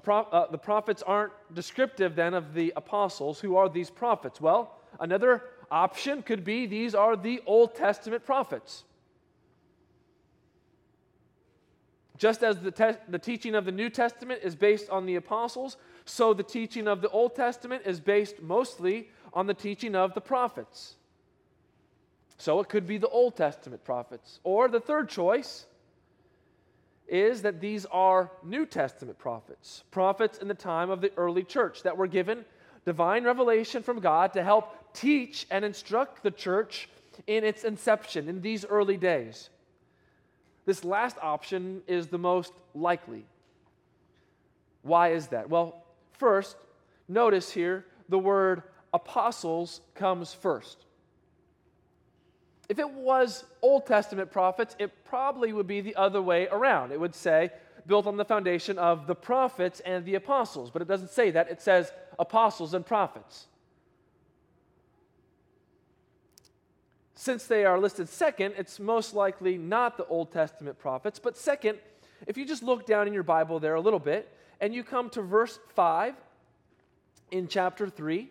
pro- 0.00 0.22
uh, 0.22 0.50
the 0.50 0.58
prophets 0.58 1.02
aren't 1.02 1.32
descriptive 1.52 2.16
then 2.16 2.34
of 2.34 2.54
the 2.54 2.72
apostles. 2.76 3.40
Who 3.40 3.56
are 3.56 3.68
these 3.68 3.90
prophets? 3.90 4.40
Well, 4.40 4.78
another 4.98 5.42
option 5.70 6.22
could 6.22 6.44
be 6.44 6.66
these 6.66 6.94
are 6.94 7.16
the 7.16 7.42
Old 7.46 7.74
Testament 7.74 8.24
prophets. 8.24 8.84
Just 12.16 12.42
as 12.42 12.58
the, 12.58 12.70
te- 12.70 13.00
the 13.08 13.18
teaching 13.18 13.54
of 13.54 13.64
the 13.64 13.72
New 13.72 13.90
Testament 13.90 14.40
is 14.44 14.54
based 14.54 14.88
on 14.90 15.06
the 15.06 15.16
apostles, 15.16 15.76
so 16.04 16.32
the 16.32 16.42
teaching 16.42 16.86
of 16.86 17.00
the 17.00 17.08
Old 17.08 17.34
Testament 17.34 17.82
is 17.84 18.00
based 18.00 18.40
mostly 18.40 19.08
on 19.32 19.46
the 19.46 19.54
teaching 19.54 19.96
of 19.96 20.14
the 20.14 20.20
prophets. 20.20 20.94
So 22.38 22.60
it 22.60 22.68
could 22.68 22.86
be 22.86 22.98
the 22.98 23.08
Old 23.08 23.36
Testament 23.36 23.84
prophets. 23.84 24.40
Or 24.44 24.68
the 24.68 24.80
third 24.80 25.08
choice 25.08 25.66
is 27.12 27.42
that 27.42 27.60
these 27.60 27.84
are 27.92 28.30
New 28.42 28.64
Testament 28.64 29.18
prophets, 29.18 29.84
prophets 29.90 30.38
in 30.38 30.48
the 30.48 30.54
time 30.54 30.88
of 30.88 31.02
the 31.02 31.12
early 31.18 31.44
church 31.44 31.82
that 31.82 31.98
were 31.98 32.06
given 32.06 32.42
divine 32.86 33.22
revelation 33.22 33.82
from 33.82 34.00
God 34.00 34.32
to 34.32 34.42
help 34.42 34.94
teach 34.94 35.46
and 35.50 35.62
instruct 35.62 36.22
the 36.22 36.30
church 36.30 36.88
in 37.26 37.44
its 37.44 37.64
inception 37.64 38.30
in 38.30 38.40
these 38.40 38.64
early 38.64 38.96
days. 38.96 39.50
This 40.64 40.84
last 40.84 41.18
option 41.20 41.82
is 41.86 42.06
the 42.06 42.18
most 42.18 42.54
likely. 42.74 43.26
Why 44.80 45.12
is 45.12 45.26
that? 45.28 45.50
Well, 45.50 45.84
first, 46.12 46.56
notice 47.08 47.50
here 47.50 47.84
the 48.08 48.18
word 48.18 48.62
apostles 48.94 49.82
comes 49.94 50.32
first. 50.32 50.86
If 52.72 52.78
it 52.78 52.90
was 52.90 53.44
Old 53.60 53.84
Testament 53.84 54.32
prophets, 54.32 54.74
it 54.78 55.04
probably 55.04 55.52
would 55.52 55.66
be 55.66 55.82
the 55.82 55.94
other 55.94 56.22
way 56.22 56.48
around. 56.50 56.90
It 56.90 56.98
would 56.98 57.14
say, 57.14 57.50
built 57.86 58.06
on 58.06 58.16
the 58.16 58.24
foundation 58.24 58.78
of 58.78 59.06
the 59.06 59.14
prophets 59.14 59.80
and 59.80 60.06
the 60.06 60.14
apostles. 60.14 60.70
But 60.70 60.80
it 60.80 60.88
doesn't 60.88 61.10
say 61.10 61.30
that, 61.32 61.50
it 61.50 61.60
says 61.60 61.92
apostles 62.18 62.72
and 62.72 62.86
prophets. 62.86 63.46
Since 67.14 67.44
they 67.44 67.66
are 67.66 67.78
listed 67.78 68.08
second, 68.08 68.54
it's 68.56 68.80
most 68.80 69.12
likely 69.12 69.58
not 69.58 69.98
the 69.98 70.06
Old 70.06 70.32
Testament 70.32 70.78
prophets. 70.78 71.18
But 71.18 71.36
second, 71.36 71.76
if 72.26 72.38
you 72.38 72.46
just 72.46 72.62
look 72.62 72.86
down 72.86 73.06
in 73.06 73.12
your 73.12 73.22
Bible 73.22 73.60
there 73.60 73.74
a 73.74 73.82
little 73.82 74.00
bit 74.00 74.34
and 74.62 74.74
you 74.74 74.82
come 74.82 75.10
to 75.10 75.20
verse 75.20 75.58
5 75.74 76.14
in 77.32 77.48
chapter 77.48 77.90
3, 77.90 78.30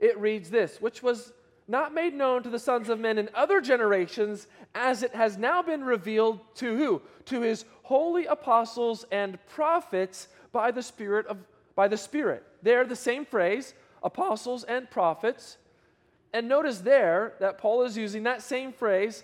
it 0.00 0.18
reads 0.18 0.50
this, 0.50 0.82
which 0.82 1.02
was 1.02 1.32
not 1.68 1.94
made 1.94 2.14
known 2.14 2.42
to 2.42 2.50
the 2.50 2.58
sons 2.58 2.88
of 2.88 3.00
men 3.00 3.18
in 3.18 3.28
other 3.34 3.60
generations, 3.60 4.46
as 4.74 5.02
it 5.02 5.14
has 5.14 5.36
now 5.36 5.62
been 5.62 5.82
revealed 5.82 6.40
to 6.56 6.76
who? 6.76 7.02
To 7.26 7.40
his 7.40 7.64
holy 7.82 8.26
apostles 8.26 9.04
and 9.10 9.38
prophets 9.46 10.28
by 10.52 10.70
the 10.70 10.82
Spirit 10.82 11.26
of 11.26 11.38
by 11.76 11.86
the 11.88 11.96
Spirit. 11.96 12.42
There, 12.62 12.84
the 12.84 12.96
same 12.96 13.24
phrase, 13.24 13.74
apostles 14.02 14.64
and 14.64 14.90
prophets. 14.90 15.58
And 16.32 16.48
notice 16.48 16.78
there 16.78 17.34
that 17.38 17.58
Paul 17.58 17.82
is 17.84 17.96
using 17.96 18.24
that 18.24 18.42
same 18.42 18.72
phrase, 18.72 19.22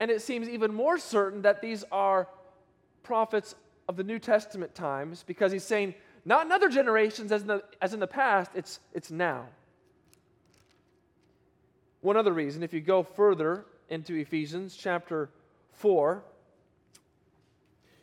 and 0.00 0.10
it 0.10 0.22
seems 0.22 0.48
even 0.48 0.74
more 0.74 0.98
certain 0.98 1.42
that 1.42 1.60
these 1.60 1.84
are 1.92 2.28
prophets 3.02 3.54
of 3.88 3.96
the 3.96 4.04
New 4.04 4.18
Testament 4.18 4.74
times 4.74 5.22
because 5.26 5.52
he's 5.52 5.64
saying, 5.64 5.94
not 6.24 6.46
in 6.46 6.52
other 6.52 6.68
generations 6.68 7.32
as 7.32 7.42
in 7.42 7.48
the, 7.48 7.62
as 7.80 7.94
in 7.94 8.00
the 8.00 8.06
past, 8.06 8.50
it's, 8.54 8.80
it's 8.92 9.10
now. 9.10 9.46
One 12.00 12.16
other 12.16 12.32
reason, 12.32 12.62
if 12.62 12.72
you 12.72 12.80
go 12.80 13.02
further 13.02 13.66
into 13.88 14.14
Ephesians 14.14 14.76
chapter 14.76 15.28
4, 15.72 16.22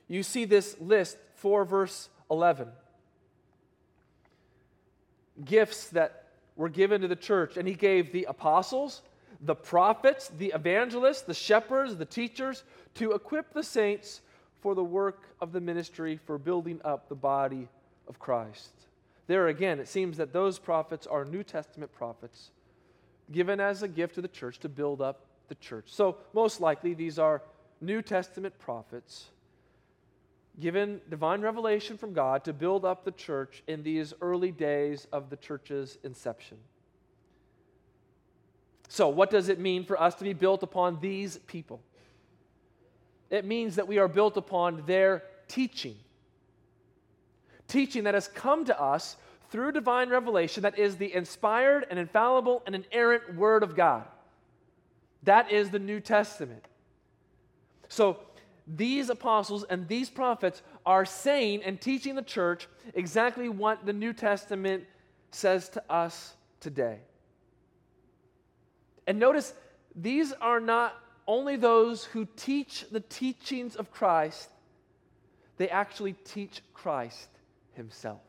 you 0.08 0.24
see 0.24 0.46
this 0.46 0.80
list 0.80 1.18
4 1.36 1.66
verse 1.66 2.10
11. 2.30 2.68
Gifts 5.44 5.89
that 5.89 6.25
were 6.56 6.70
given 6.70 7.01
to 7.01 7.08
the 7.08 7.16
church, 7.16 7.58
and 7.58 7.68
he 7.68 7.74
gave 7.74 8.12
the 8.12 8.25
apostles, 8.25 9.01
the 9.42 9.56
prophets, 9.56 10.32
the 10.38 10.51
evangelists, 10.56 11.22
the 11.22 11.34
shepherds, 11.34 11.96
the 11.96 12.06
teachers 12.06 12.63
to 12.96 13.12
equip 13.12 13.54
the 13.54 13.63
saints 13.63 14.22
for 14.62 14.74
the 14.74 14.84
work 14.84 15.24
of 15.39 15.51
the 15.51 15.62
ministry 15.62 16.20
for 16.25 16.38
building 16.38 16.82
up 16.84 17.10
the 17.10 17.16
body 17.16 17.68
of 18.08 18.18
Christ. 18.18 18.72
There 19.27 19.48
again, 19.48 19.80
it 19.80 19.88
seems 19.88 20.18
that 20.18 20.34
those 20.34 20.58
prophets 20.58 21.06
are 21.06 21.25
New 21.25 21.44
Testament 21.44 21.94
prophets 21.94 22.51
given 23.32 23.60
as 23.60 23.84
a 23.84 23.88
gift 23.88 24.16
to 24.16 24.22
the 24.22 24.28
church 24.28 24.60
to 24.60 24.70
build 24.70 25.02
up 25.02 25.26
the 25.48 25.56
church. 25.56 25.86
So, 25.88 26.18
most 26.34 26.62
likely, 26.62 26.94
these 26.94 27.20
are 27.20 27.42
New 27.82 28.02
Testament 28.02 28.58
prophets 28.60 29.28
given 30.60 31.00
divine 31.10 31.42
revelation 31.42 31.98
from 31.98 32.14
God 32.14 32.44
to 32.46 32.54
build 32.54 32.84
up 32.84 33.06
the 33.06 33.12
church 33.12 33.62
in 33.68 33.84
these 33.84 34.14
early 34.22 34.52
days 34.52 35.08
of 35.12 35.30
the 35.30 35.38
church's 35.38 35.98
inception. 36.04 36.58
So, 38.90 39.10
what 39.10 39.30
does 39.30 39.50
it 39.50 39.60
mean 39.60 39.84
for 39.84 40.02
us 40.02 40.16
to 40.16 40.24
be 40.24 40.34
built 40.34 40.64
upon 40.64 41.00
these 41.00 41.38
people? 41.40 41.82
It 43.30 43.46
means 43.46 43.76
that 43.76 43.88
we 43.88 43.98
are 43.98 44.08
built 44.08 44.38
upon 44.38 44.84
their 44.86 45.24
teaching. 45.48 45.96
Teaching 47.68 48.06
that 48.06 48.14
has 48.14 48.30
come 48.30 48.64
to 48.66 48.82
us 48.82 49.18
through 49.50 49.72
divine 49.72 50.10
revelation, 50.10 50.63
that 50.63 50.77
is 50.77 50.98
the 50.98 51.13
inspired 51.13 51.86
and 51.89 51.98
infallible 51.98 52.63
and 52.66 52.75
inerrant 52.75 53.36
Word 53.36 53.63
of 53.63 53.75
God. 53.75 54.06
That 55.24 55.51
is 55.51 55.70
the 55.70 55.80
New 55.80 56.00
Testament. 56.00 56.66
So, 57.88 58.18
these 58.68 59.10
apostles 59.10 59.63
and 59.63 59.88
these 59.88 60.10
prophets 60.10 60.62
are 60.86 61.06
saying 61.06 61.63
and 61.63 61.80
teaching 61.80 62.16
the 62.16 62.22
church 62.22 62.68
exactly 62.94 63.48
what 63.48 63.86
the 63.86 63.94
New 63.94 64.12
Testament 64.12 64.84
says 65.32 65.70
to 65.70 65.84
us 65.89 66.36
today. 66.60 67.00
And 69.06 69.20
notice, 69.20 69.54
these 69.96 70.34
are 70.34 70.60
not 70.60 70.96
only 71.27 71.56
those 71.56 72.04
who 72.04 72.27
teach 72.36 72.86
the 72.92 73.00
teachings 73.00 73.77
of 73.77 73.89
Christ, 73.92 74.50
they 75.58 75.70
actually 75.70 76.13
teach 76.13 76.62
Christ 76.74 77.30
himself. 77.74 78.27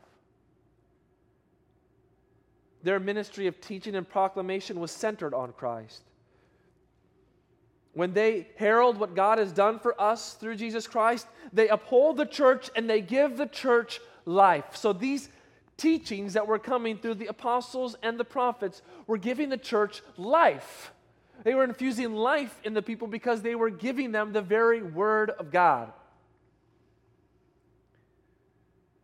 Their 2.83 2.99
ministry 2.99 3.47
of 3.47 3.59
teaching 3.59 3.95
and 3.95 4.07
proclamation 4.07 4.79
was 4.79 4.91
centered 4.91 5.33
on 5.33 5.53
Christ. 5.53 6.03
When 7.93 8.13
they 8.13 8.47
herald 8.55 8.97
what 8.97 9.15
God 9.15 9.39
has 9.39 9.51
done 9.51 9.79
for 9.79 9.99
us 9.99 10.33
through 10.35 10.55
Jesus 10.55 10.87
Christ, 10.87 11.27
they 11.51 11.67
uphold 11.67 12.17
the 12.17 12.25
church 12.25 12.69
and 12.75 12.89
they 12.89 13.01
give 13.01 13.35
the 13.35 13.47
church 13.47 13.99
life. 14.25 14.75
So 14.75 14.93
these 14.93 15.29
teachings 15.75 16.33
that 16.33 16.47
were 16.47 16.59
coming 16.59 16.97
through 16.97 17.15
the 17.15 17.27
apostles 17.27 17.95
and 18.03 18.19
the 18.19 18.25
prophets 18.25 18.81
were 19.07 19.17
giving 19.17 19.49
the 19.49 19.57
church 19.57 20.01
life. 20.17 20.93
They 21.43 21.55
were 21.55 21.63
infusing 21.63 22.13
life 22.13 22.59
in 22.63 22.73
the 22.73 22.81
people 22.81 23.07
because 23.07 23.41
they 23.41 23.55
were 23.55 23.69
giving 23.69 24.11
them 24.11 24.33
the 24.33 24.41
very 24.41 24.81
word 24.81 25.31
of 25.31 25.51
God. 25.51 25.91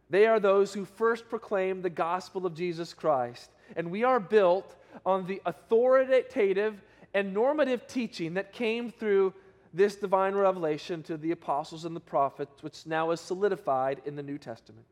They 0.10 0.28
are 0.28 0.40
those 0.40 0.74
who 0.74 0.86
first 0.86 1.30
proclaim 1.30 1.82
the 1.82 1.90
gospel 1.90 2.46
of 2.46 2.54
Jesus 2.54 2.94
Christ. 2.94 3.50
And 3.76 3.92
we 3.92 4.04
are 4.04 4.20
built 4.20 4.76
on 5.06 5.26
the 5.28 5.42
authoritative 5.46 6.82
and 7.14 7.34
normative 7.34 7.88
teaching 7.88 8.34
that 8.36 8.54
came 8.54 8.92
through 8.92 9.34
this 9.74 9.96
divine 9.96 10.36
revelation 10.36 11.04
to 11.04 11.18
the 11.18 11.32
apostles 11.32 11.86
and 11.86 11.96
the 11.96 12.00
prophets, 12.00 12.64
which 12.64 12.86
now 12.86 13.12
is 13.12 13.20
solidified 13.20 14.02
in 14.06 14.16
the 14.16 14.24
New 14.24 14.38
Testament. 14.38 14.86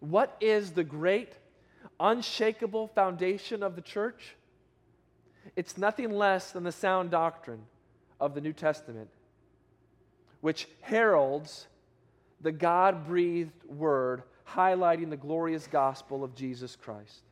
What 0.00 0.36
is 0.40 0.72
the 0.72 0.84
great, 0.84 1.32
unshakable 1.98 2.88
foundation 2.88 3.62
of 3.62 3.74
the 3.74 3.82
church? 3.82 4.36
It's 5.56 5.78
nothing 5.78 6.10
less 6.10 6.52
than 6.52 6.64
the 6.64 6.72
sound 6.72 7.10
doctrine 7.10 7.62
of 8.20 8.34
the 8.34 8.40
New 8.40 8.52
Testament, 8.52 9.08
which 10.40 10.68
heralds 10.80 11.66
the 12.40 12.52
God 12.52 13.06
breathed 13.06 13.64
word, 13.64 14.22
highlighting 14.48 15.10
the 15.10 15.16
glorious 15.16 15.66
gospel 15.66 16.24
of 16.24 16.34
Jesus 16.34 16.76
Christ. 16.76 17.22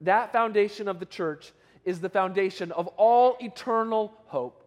That 0.00 0.32
foundation 0.32 0.88
of 0.88 0.98
the 0.98 1.06
church 1.06 1.52
is 1.84 2.00
the 2.00 2.08
foundation 2.08 2.72
of 2.72 2.86
all 2.96 3.36
eternal 3.40 4.12
hope. 4.26 4.64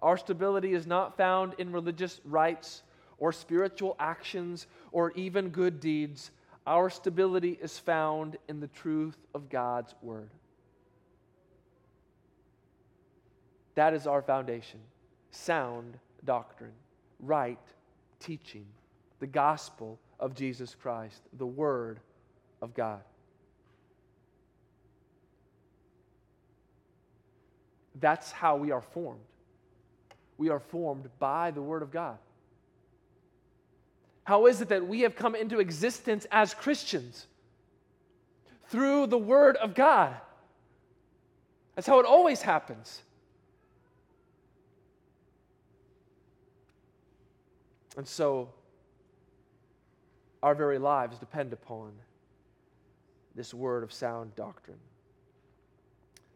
Our 0.00 0.16
stability 0.16 0.74
is 0.74 0.86
not 0.86 1.16
found 1.16 1.54
in 1.58 1.72
religious 1.72 2.20
rites 2.24 2.82
or 3.18 3.32
spiritual 3.32 3.96
actions 3.98 4.66
or 4.92 5.12
even 5.12 5.48
good 5.48 5.80
deeds. 5.80 6.30
Our 6.66 6.90
stability 6.90 7.58
is 7.60 7.78
found 7.78 8.36
in 8.48 8.60
the 8.60 8.68
truth 8.68 9.16
of 9.34 9.48
God's 9.48 9.94
Word. 10.02 10.30
That 13.74 13.94
is 13.94 14.06
our 14.06 14.22
foundation 14.22 14.80
sound 15.30 15.98
doctrine, 16.24 16.72
right 17.18 17.58
teaching, 18.20 18.66
the 19.24 19.28
gospel 19.28 19.98
of 20.20 20.34
Jesus 20.34 20.74
Christ, 20.74 21.22
the 21.38 21.46
Word 21.46 21.98
of 22.60 22.74
God. 22.74 23.00
That's 27.98 28.30
how 28.30 28.56
we 28.56 28.70
are 28.70 28.82
formed. 28.82 29.22
We 30.36 30.50
are 30.50 30.60
formed 30.60 31.08
by 31.18 31.52
the 31.52 31.62
Word 31.62 31.80
of 31.80 31.90
God. 31.90 32.18
How 34.24 34.44
is 34.44 34.60
it 34.60 34.68
that 34.68 34.86
we 34.86 35.00
have 35.00 35.16
come 35.16 35.34
into 35.34 35.58
existence 35.58 36.26
as 36.30 36.52
Christians? 36.52 37.26
Through 38.66 39.06
the 39.06 39.16
Word 39.16 39.56
of 39.56 39.74
God. 39.74 40.14
That's 41.76 41.86
how 41.86 41.98
it 41.98 42.04
always 42.04 42.42
happens. 42.42 43.00
And 47.96 48.06
so, 48.06 48.50
our 50.44 50.54
very 50.54 50.78
lives 50.78 51.18
depend 51.18 51.54
upon 51.54 51.90
this 53.34 53.54
word 53.54 53.82
of 53.82 53.90
sound 53.90 54.36
doctrine. 54.36 54.76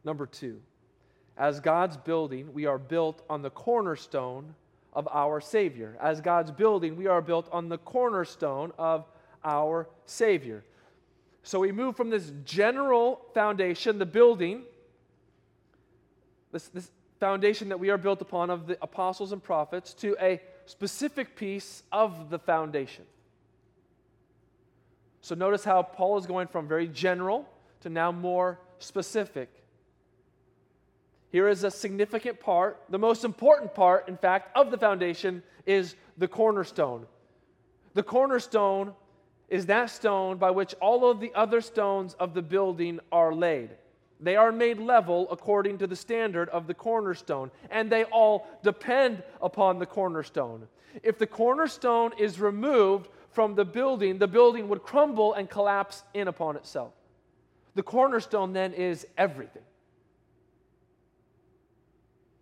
Number 0.02 0.24
two, 0.24 0.62
as 1.36 1.60
God's 1.60 1.98
building, 1.98 2.54
we 2.54 2.64
are 2.64 2.78
built 2.78 3.22
on 3.28 3.42
the 3.42 3.50
cornerstone 3.50 4.54
of 4.94 5.06
our 5.12 5.42
Savior. 5.42 5.94
As 6.00 6.22
God's 6.22 6.50
building, 6.50 6.96
we 6.96 7.06
are 7.06 7.20
built 7.20 7.50
on 7.52 7.68
the 7.68 7.76
cornerstone 7.76 8.72
of 8.78 9.04
our 9.44 9.86
Savior. 10.06 10.64
So 11.42 11.60
we 11.60 11.70
move 11.70 11.94
from 11.94 12.08
this 12.08 12.32
general 12.46 13.20
foundation, 13.34 13.98
the 13.98 14.06
building, 14.06 14.62
this, 16.50 16.68
this 16.68 16.90
foundation 17.20 17.68
that 17.68 17.78
we 17.78 17.90
are 17.90 17.98
built 17.98 18.22
upon 18.22 18.48
of 18.48 18.68
the 18.68 18.78
apostles 18.80 19.32
and 19.32 19.42
prophets, 19.42 19.92
to 19.92 20.16
a 20.18 20.40
specific 20.64 21.36
piece 21.36 21.82
of 21.92 22.30
the 22.30 22.38
foundation. 22.38 23.04
So 25.20 25.34
notice 25.34 25.64
how 25.64 25.82
Paul 25.82 26.18
is 26.18 26.26
going 26.26 26.48
from 26.48 26.68
very 26.68 26.88
general 26.88 27.48
to 27.80 27.88
now 27.88 28.12
more 28.12 28.58
specific. 28.78 29.48
Here 31.30 31.48
is 31.48 31.64
a 31.64 31.70
significant 31.70 32.40
part. 32.40 32.80
The 32.88 32.98
most 32.98 33.24
important 33.24 33.74
part, 33.74 34.08
in 34.08 34.16
fact, 34.16 34.56
of 34.56 34.70
the 34.70 34.78
foundation 34.78 35.42
is 35.66 35.94
the 36.16 36.28
cornerstone. 36.28 37.06
The 37.94 38.02
cornerstone 38.02 38.94
is 39.48 39.66
that 39.66 39.90
stone 39.90 40.38
by 40.38 40.50
which 40.50 40.74
all 40.80 41.10
of 41.10 41.20
the 41.20 41.32
other 41.34 41.60
stones 41.60 42.14
of 42.14 42.34
the 42.34 42.42
building 42.42 43.00
are 43.12 43.34
laid. 43.34 43.70
They 44.20 44.36
are 44.36 44.52
made 44.52 44.78
level 44.78 45.28
according 45.30 45.78
to 45.78 45.86
the 45.86 45.96
standard 45.96 46.48
of 46.48 46.66
the 46.66 46.74
cornerstone, 46.74 47.50
and 47.70 47.90
they 47.90 48.04
all 48.04 48.48
depend 48.62 49.22
upon 49.40 49.78
the 49.78 49.86
cornerstone. 49.86 50.66
If 51.02 51.18
the 51.18 51.26
cornerstone 51.26 52.12
is 52.18 52.40
removed 52.40 53.08
from 53.32 53.54
the 53.54 53.64
building, 53.64 54.18
the 54.18 54.28
building 54.28 54.68
would 54.68 54.82
crumble 54.82 55.34
and 55.34 55.48
collapse 55.48 56.02
in 56.14 56.28
upon 56.28 56.56
itself. 56.56 56.92
The 57.74 57.82
cornerstone 57.82 58.52
then 58.52 58.72
is 58.72 59.06
everything. 59.16 59.62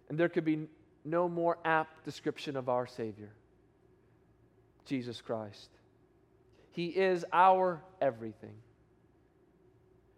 And 0.09 0.17
there 0.19 0.29
could 0.29 0.45
be 0.45 0.69
no 1.05 1.29
more 1.29 1.59
apt 1.65 2.05
description 2.05 2.57
of 2.57 2.69
our 2.69 2.87
Savior, 2.87 3.31
Jesus 4.85 5.21
Christ. 5.21 5.69
He 6.71 6.87
is 6.87 7.25
our 7.33 7.83
everything. 8.01 8.55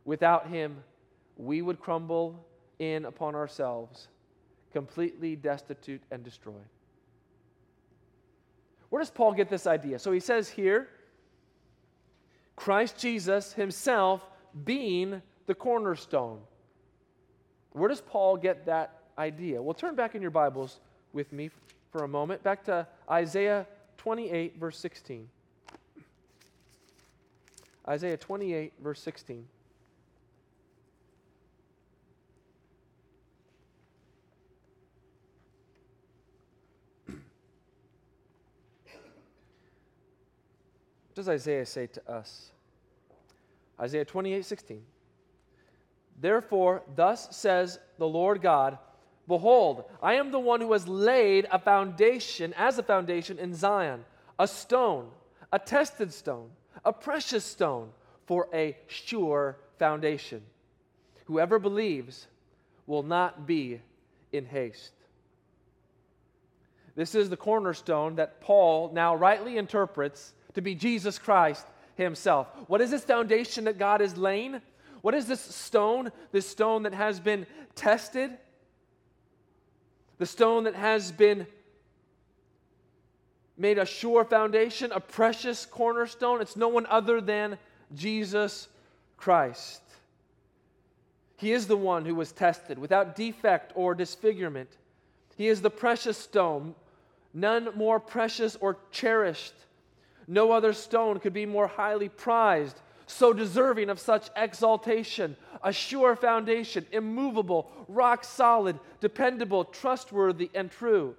Without 0.05 0.49
Him, 0.49 0.83
we 1.37 1.63
would 1.63 1.81
crumble 1.81 2.47
in 2.79 3.05
upon 3.05 3.35
ourselves, 3.35 4.09
completely 4.73 5.37
destitute 5.37 6.03
and 6.11 6.23
destroyed. 6.23 6.55
Where 8.91 9.01
does 9.01 9.11
Paul 9.11 9.33
get 9.33 9.49
this 9.49 9.67
idea? 9.67 9.99
So 9.99 10.13
he 10.13 10.21
says 10.21 10.49
here, 10.49 10.89
Christ 12.57 12.99
Jesus 12.99 13.53
himself 13.53 14.27
being 14.65 15.23
the 15.47 15.55
cornerstone. 15.55 16.41
Where 17.73 17.89
does 17.89 18.01
Paul 18.01 18.37
get 18.37 18.67
that 18.67 18.99
idea. 19.19 19.61
Well, 19.61 19.75
turn 19.75 19.95
back 19.95 20.15
in 20.15 20.23
your 20.23 20.31
Bibles 20.31 20.81
with 21.13 21.33
me 21.33 21.51
for 21.91 22.05
a 22.05 22.09
moment, 22.09 22.43
back 22.43 22.65
to 22.65 22.87
Isaiah 23.11 23.67
28, 23.99 24.59
verse 24.59 24.79
16. 24.79 25.29
Isaiah 27.89 28.17
28, 28.17 28.73
verse 28.83 29.01
16. 29.01 29.47
Does 41.19 41.29
Isaiah 41.29 41.67
say 41.67 41.89
to 41.89 42.11
us? 42.11 42.53
Isaiah 43.81 44.05
28 44.05 44.45
16. 44.45 44.83
Therefore, 46.21 46.83
thus 46.95 47.37
says 47.37 47.81
the 47.99 48.07
Lord 48.07 48.41
God 48.41 48.79
Behold, 49.27 49.85
I 50.01 50.15
am 50.15 50.31
the 50.31 50.39
one 50.39 50.61
who 50.61 50.73
has 50.73 50.87
laid 50.87 51.49
a 51.51 51.59
foundation, 51.59 52.55
as 52.57 52.79
a 52.79 52.85
foundation 52.85 53.39
in 53.41 53.53
Zion, 53.53 54.05
a 54.39 54.47
stone, 54.47 55.09
a 55.53 55.59
tested 55.59 56.15
stone, 56.15 56.51
a 56.85 56.93
precious 56.93 57.45
stone 57.45 57.91
for 58.27 58.49
a 58.55 58.77
sure 58.87 59.59
foundation. 59.79 60.41
Whoever 61.25 61.59
believes 61.59 62.29
will 62.87 63.03
not 63.03 63.45
be 63.45 63.81
in 64.33 64.47
haste. 64.47 64.93
This 66.95 67.17
is 67.17 67.29
the 67.29 67.37
cornerstone 67.37 68.15
that 68.17 68.41
Paul 68.41 68.93
now 68.95 69.17
rightly 69.17 69.59
interprets 69.59 70.33
to 70.59 70.63
be 70.63 70.75
Jesus 70.75 71.19
Christ 71.19 71.67
himself. 71.95 72.49
What 72.67 72.81
is 72.81 72.91
this 72.91 73.05
foundation 73.05 73.65
that 73.65 73.79
God 73.79 74.03
is 74.03 74.17
laying? 74.17 74.61
What 75.03 75.15
is 75.15 75.27
this 75.27 75.41
stone? 75.41 76.11
This 76.33 76.49
stone 76.49 76.83
that 76.83 76.93
has 76.93 77.21
been 77.21 77.47
tested? 77.75 78.37
The 80.19 80.27
stone 80.27 80.65
that 80.65 80.75
has 80.75 81.13
been 81.13 81.47
made 83.57 83.79
a 83.79 83.87
sure 83.87 84.25
foundation, 84.25 84.93
a 84.93 85.01
precious 85.01 85.65
cornerstone. 85.65 86.41
It's 86.41 86.57
no 86.57 86.69
one 86.69 86.87
other 86.87 87.21
than 87.21 87.59
Jesus 87.95 88.69
Christ. 89.17 89.83
He 91.37 91.53
is 91.53 91.69
the 91.69 91.77
one 91.77 92.05
who 92.05 92.17
was 92.17 92.33
tested 92.33 92.79
without 92.79 93.15
defect 93.15 93.73
or 93.77 93.95
disfigurement. 93.95 94.71
He 95.37 95.47
is 95.47 95.61
the 95.61 95.71
precious 95.71 96.19
stone, 96.19 96.75
none 97.33 97.69
more 97.77 98.01
precious 98.01 98.57
or 98.61 98.77
cherished. 98.91 99.55
No 100.29 100.53
other 100.53 100.73
stone 100.73 101.19
could 101.19 101.33
be 101.33 101.47
more 101.47 101.67
highly 101.67 102.09
prized 102.09 102.81
so 103.11 103.33
deserving 103.33 103.89
of 103.89 103.99
such 103.99 104.29
exaltation, 104.37 105.37
a 105.63 105.73
sure 105.73 106.15
foundation, 106.15 106.87
immovable, 106.93 107.71
rock 107.89 108.23
solid, 108.23 108.79
dependable, 109.01 109.65
trustworthy, 109.65 110.51
and 110.55 110.71
true. 110.71 111.17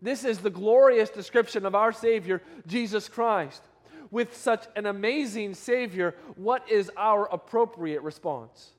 This 0.00 0.24
is 0.24 0.38
the 0.38 0.50
glorious 0.50 1.10
description 1.10 1.66
of 1.66 1.74
our 1.74 1.92
Savior, 1.92 2.42
Jesus 2.66 3.08
Christ. 3.08 3.62
With 4.10 4.36
such 4.36 4.66
an 4.76 4.86
amazing 4.86 5.54
Savior, 5.54 6.14
what 6.36 6.70
is 6.70 6.90
our 6.96 7.26
appropriate 7.26 8.02
response? 8.02 8.70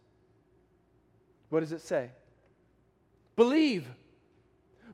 What 1.50 1.60
does 1.60 1.74
it 1.74 1.82
say? 1.82 2.12
Believe. 3.36 3.86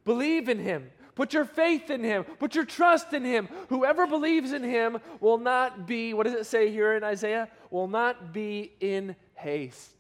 Believe 0.03 0.49
in 0.49 0.57
Him. 0.57 0.89
Put 1.15 1.33
your 1.33 1.45
faith 1.45 1.89
in 1.89 2.03
him. 2.03 2.23
Put 2.23 2.55
your 2.55 2.65
trust 2.65 3.13
in 3.13 3.25
him. 3.25 3.49
Whoever 3.69 4.07
believes 4.07 4.53
in 4.53 4.63
him 4.63 4.99
will 5.19 5.37
not 5.37 5.85
be, 5.85 6.13
what 6.13 6.25
does 6.25 6.33
it 6.33 6.45
say 6.45 6.71
here 6.71 6.95
in 6.95 7.03
Isaiah? 7.03 7.49
Will 7.69 7.87
not 7.87 8.33
be 8.33 8.71
in 8.79 9.15
haste. 9.35 9.95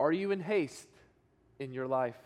Are 0.00 0.12
you 0.12 0.32
in 0.32 0.40
haste 0.40 0.88
in 1.60 1.72
your 1.72 1.86
life? 1.86 2.18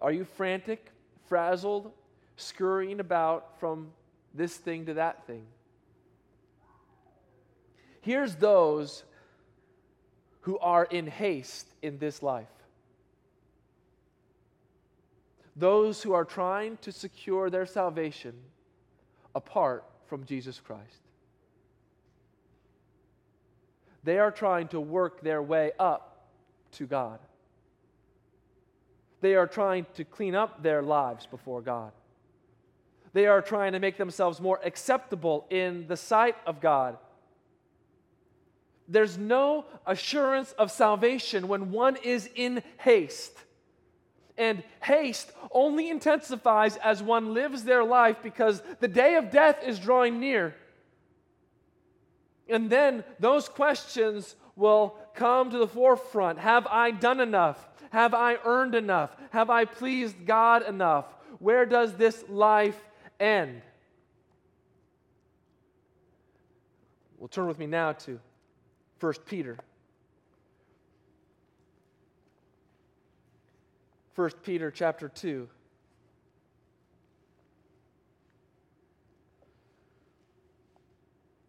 Are 0.00 0.12
you 0.12 0.24
frantic, 0.24 0.90
frazzled, 1.28 1.90
scurrying 2.36 3.00
about 3.00 3.58
from 3.60 3.90
this 4.32 4.56
thing 4.56 4.86
to 4.86 4.94
that 4.94 5.26
thing? 5.26 5.44
Here's 8.04 8.34
those 8.34 9.02
who 10.42 10.58
are 10.58 10.84
in 10.84 11.06
haste 11.06 11.66
in 11.80 11.98
this 11.98 12.22
life. 12.22 12.52
Those 15.56 16.02
who 16.02 16.12
are 16.12 16.26
trying 16.26 16.76
to 16.82 16.92
secure 16.92 17.48
their 17.48 17.64
salvation 17.64 18.34
apart 19.34 19.84
from 20.06 20.24
Jesus 20.24 20.60
Christ. 20.60 21.00
They 24.02 24.18
are 24.18 24.30
trying 24.30 24.68
to 24.68 24.80
work 24.80 25.22
their 25.22 25.42
way 25.42 25.72
up 25.78 26.26
to 26.72 26.84
God. 26.84 27.20
They 29.22 29.34
are 29.34 29.46
trying 29.46 29.86
to 29.94 30.04
clean 30.04 30.34
up 30.34 30.62
their 30.62 30.82
lives 30.82 31.24
before 31.24 31.62
God. 31.62 31.92
They 33.14 33.24
are 33.24 33.40
trying 33.40 33.72
to 33.72 33.78
make 33.78 33.96
themselves 33.96 34.42
more 34.42 34.60
acceptable 34.62 35.46
in 35.48 35.86
the 35.86 35.96
sight 35.96 36.36
of 36.46 36.60
God 36.60 36.98
there's 38.88 39.16
no 39.16 39.64
assurance 39.86 40.52
of 40.52 40.70
salvation 40.70 41.48
when 41.48 41.70
one 41.70 41.96
is 41.96 42.28
in 42.34 42.62
haste. 42.78 43.32
And 44.36 44.62
haste 44.80 45.30
only 45.52 45.88
intensifies 45.88 46.76
as 46.76 47.02
one 47.02 47.34
lives 47.34 47.64
their 47.64 47.84
life 47.84 48.16
because 48.22 48.62
the 48.80 48.88
day 48.88 49.14
of 49.14 49.30
death 49.30 49.58
is 49.64 49.78
drawing 49.78 50.20
near. 50.20 50.54
And 52.48 52.68
then 52.68 53.04
those 53.20 53.48
questions 53.48 54.34
will 54.56 54.96
come 55.14 55.50
to 55.50 55.58
the 55.58 55.68
forefront 55.68 56.38
Have 56.38 56.66
I 56.66 56.90
done 56.90 57.20
enough? 57.20 57.68
Have 57.90 58.12
I 58.12 58.38
earned 58.44 58.74
enough? 58.74 59.16
Have 59.30 59.50
I 59.50 59.64
pleased 59.64 60.26
God 60.26 60.66
enough? 60.66 61.06
Where 61.38 61.64
does 61.64 61.94
this 61.94 62.24
life 62.28 62.80
end? 63.20 63.62
Well, 67.18 67.28
turn 67.28 67.46
with 67.46 67.58
me 67.58 67.66
now 67.66 67.92
to 67.92 68.18
1 69.04 69.12
Peter. 69.26 69.58
1 74.14 74.30
Peter 74.42 74.70
chapter 74.70 75.10
2. 75.10 75.46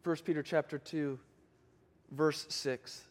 First 0.03 0.25
Peter 0.25 0.43
chapter 0.43 0.77
2 0.77 1.17
verse 2.11 2.45
6 2.49 3.03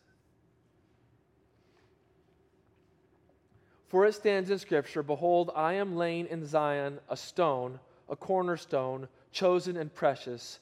For 3.88 4.04
it 4.04 4.12
stands 4.12 4.50
in 4.50 4.58
scripture 4.58 5.02
behold 5.02 5.52
I 5.56 5.72
am 5.72 5.96
laying 5.96 6.26
in 6.26 6.46
Zion 6.46 6.98
a 7.08 7.16
stone 7.16 7.80
a 8.10 8.14
cornerstone 8.14 9.08
chosen 9.32 9.78
and 9.78 9.92
precious 9.92 10.60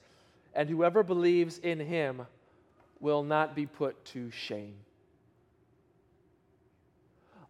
and 0.55 0.71
whoever 0.71 1.03
believes 1.03 1.59
in 1.59 1.81
him 1.81 2.23
will 3.03 3.25
not 3.25 3.55
be 3.55 3.67
put 3.67 4.03
to 4.07 4.31
shame. 4.31 4.77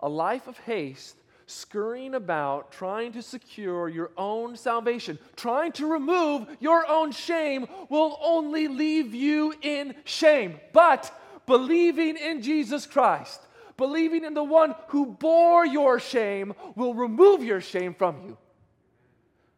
A 0.00 0.08
life 0.08 0.48
of 0.48 0.58
haste, 0.58 1.14
scurrying 1.46 2.14
about, 2.14 2.72
trying 2.72 3.12
to 3.12 3.22
secure 3.22 3.88
your 3.88 4.10
own 4.16 4.56
salvation, 4.56 5.18
trying 5.36 5.70
to 5.72 5.86
remove 5.86 6.48
your 6.58 6.88
own 6.88 7.12
shame, 7.12 7.66
will 7.90 8.18
only 8.22 8.66
leave 8.66 9.14
you 9.14 9.54
in 9.60 9.94
shame. 10.04 10.58
But 10.72 11.14
believing 11.46 12.16
in 12.16 12.40
Jesus 12.42 12.86
Christ, 12.86 13.40
believing 13.76 14.24
in 14.24 14.34
the 14.34 14.42
one 14.42 14.74
who 14.88 15.06
bore 15.06 15.66
your 15.66 16.00
shame, 16.00 16.54
will 16.74 16.94
remove 16.94 17.44
your 17.44 17.60
shame 17.60 17.94
from 17.94 18.22
you 18.22 18.38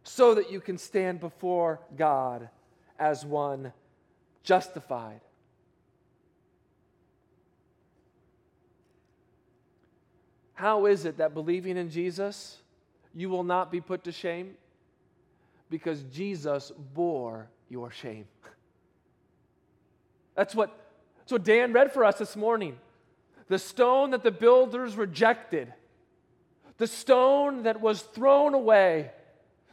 so 0.03 0.35
that 0.35 0.51
you 0.51 0.61
can 0.61 0.77
stand 0.77 1.21
before 1.21 1.81
God 1.97 2.51
as 2.99 3.25
one 3.25 3.73
justified 4.43 5.21
How 10.55 10.87
is 10.87 11.05
it 11.05 11.19
that 11.19 11.35
believing 11.35 11.77
in 11.77 11.91
Jesus, 11.91 12.59
you 13.15 13.29
will 13.29 13.45
not 13.45 13.71
be 13.71 13.81
put 13.81 14.05
to 14.05 14.13
shame? 14.13 14.55
Because 15.69 16.03
Jesus 16.05 16.73
bore 16.95 17.49
your 17.69 17.91
shame. 17.91 18.27
That's 20.37 20.55
what, 20.55 20.77
that's 21.19 21.33
what 21.33 21.45
Dan 21.45 21.73
read 21.73 21.93
for 21.93 22.05
us 22.05 22.19
this 22.19 22.37
morning. 22.37 22.77
The 23.49 23.59
stone 23.59 24.11
that 24.11 24.23
the 24.23 24.31
builders 24.31 24.97
rejected, 24.97 25.73
the 26.79 26.87
stone 26.87 27.65
that 27.65 27.81
was 27.81 28.03
thrown 28.03 28.55
away, 28.55 29.11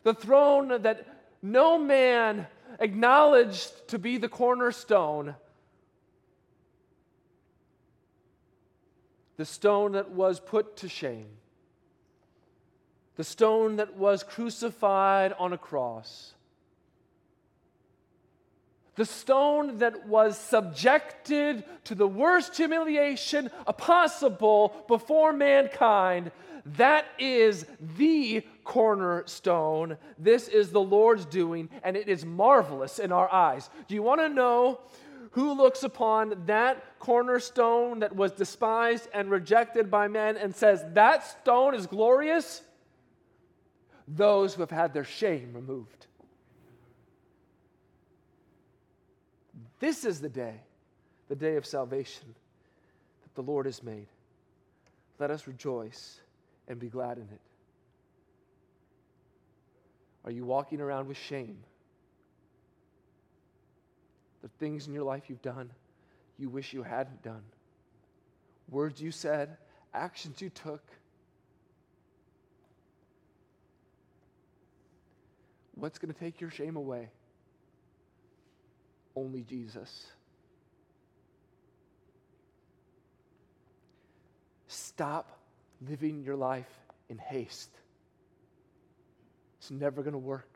the 0.03 0.13
throne 0.13 0.81
that 0.81 1.05
no 1.41 1.77
man 1.77 2.47
acknowledged 2.79 3.87
to 3.89 3.99
be 3.99 4.17
the 4.17 4.29
cornerstone 4.29 5.35
the 9.41 9.45
stone 9.45 9.93
that 9.93 10.11
was 10.11 10.39
put 10.39 10.77
to 10.77 10.87
shame, 10.87 11.25
the 13.15 13.23
stone 13.23 13.77
that 13.77 13.97
was 13.97 14.21
crucified 14.21 15.33
on 15.33 15.51
a 15.51 15.57
cross, 15.57 16.35
the 18.97 19.03
stone 19.03 19.79
that 19.79 20.07
was 20.07 20.37
subjected 20.37 21.63
to 21.85 21.95
the 21.95 22.07
worst 22.07 22.55
humiliation 22.55 23.49
possible 23.79 24.85
before 24.87 25.33
mankind. 25.33 26.31
That 26.77 27.05
is 27.17 27.65
the 27.97 28.43
cornerstone. 28.63 29.97
This 30.19 30.49
is 30.49 30.69
the 30.69 30.81
Lord's 30.81 31.25
doing, 31.25 31.67
and 31.81 31.97
it 31.97 32.07
is 32.07 32.23
marvelous 32.23 32.99
in 32.99 33.11
our 33.11 33.33
eyes. 33.33 33.71
Do 33.87 33.95
you 33.95 34.03
want 34.03 34.21
to 34.21 34.29
know 34.29 34.81
who 35.31 35.53
looks 35.53 35.83
upon 35.83 36.43
that 36.45 36.99
cornerstone 36.99 37.99
that 37.99 38.15
was 38.15 38.31
despised 38.31 39.07
and 39.13 39.31
rejected 39.31 39.89
by 39.89 40.07
men 40.07 40.37
and 40.37 40.55
says, 40.55 40.83
That 40.93 41.25
stone 41.25 41.73
is 41.73 41.87
glorious? 41.87 42.61
those 44.15 44.53
who 44.53 44.61
have 44.61 44.71
had 44.71 44.93
their 44.93 45.03
shame 45.03 45.51
removed. 45.53 46.07
This 49.79 50.05
is 50.05 50.21
the 50.21 50.29
day, 50.29 50.61
the 51.27 51.35
day 51.35 51.55
of 51.55 51.65
salvation 51.65 52.35
that 53.23 53.35
the 53.35 53.41
Lord 53.41 53.65
has 53.65 53.81
made. 53.81 54.07
Let 55.17 55.31
us 55.31 55.47
rejoice 55.47 56.19
and 56.67 56.79
be 56.79 56.87
glad 56.87 57.17
in 57.17 57.23
it. 57.23 57.41
Are 60.23 60.31
you 60.31 60.45
walking 60.45 60.81
around 60.81 61.07
with 61.07 61.17
shame? 61.17 61.57
The 64.41 64.49
things 64.59 64.87
in 64.87 64.93
your 64.93 65.03
life 65.03 65.23
you've 65.27 65.41
done 65.41 65.71
you 66.41 66.49
wish 66.49 66.73
you 66.73 66.81
hadn't 66.81 67.21
done, 67.21 67.43
words 68.67 68.99
you 68.99 69.11
said, 69.11 69.57
actions 69.93 70.41
you 70.41 70.49
took. 70.49 70.81
What's 75.75 75.99
going 75.99 76.11
to 76.11 76.19
take 76.19 76.41
your 76.41 76.49
shame 76.49 76.75
away? 76.75 77.09
Only 79.15 79.43
Jesus. 79.43 80.07
Stop 84.67 85.37
living 85.87 86.23
your 86.23 86.35
life 86.35 86.69
in 87.07 87.19
haste. 87.19 87.69
It's 89.59 89.69
never 89.69 90.01
going 90.01 90.13
to 90.13 90.17
work. 90.17 90.49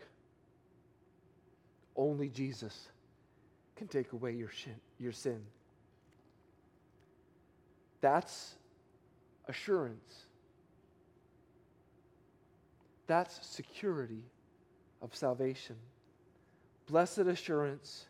Only 1.96 2.30
Jesus 2.30 2.88
can 3.76 3.88
take 3.88 4.14
away 4.14 4.32
your, 4.32 4.52
sin, 4.52 4.76
your 5.00 5.12
sin. 5.12 5.42
That's 8.02 8.56
assurance. 9.48 10.26
That's 13.08 13.46
security 13.46 14.24
of 15.02 15.16
salvation. 15.16 15.76
Blessed 16.88 17.20
assurance, 17.20 18.06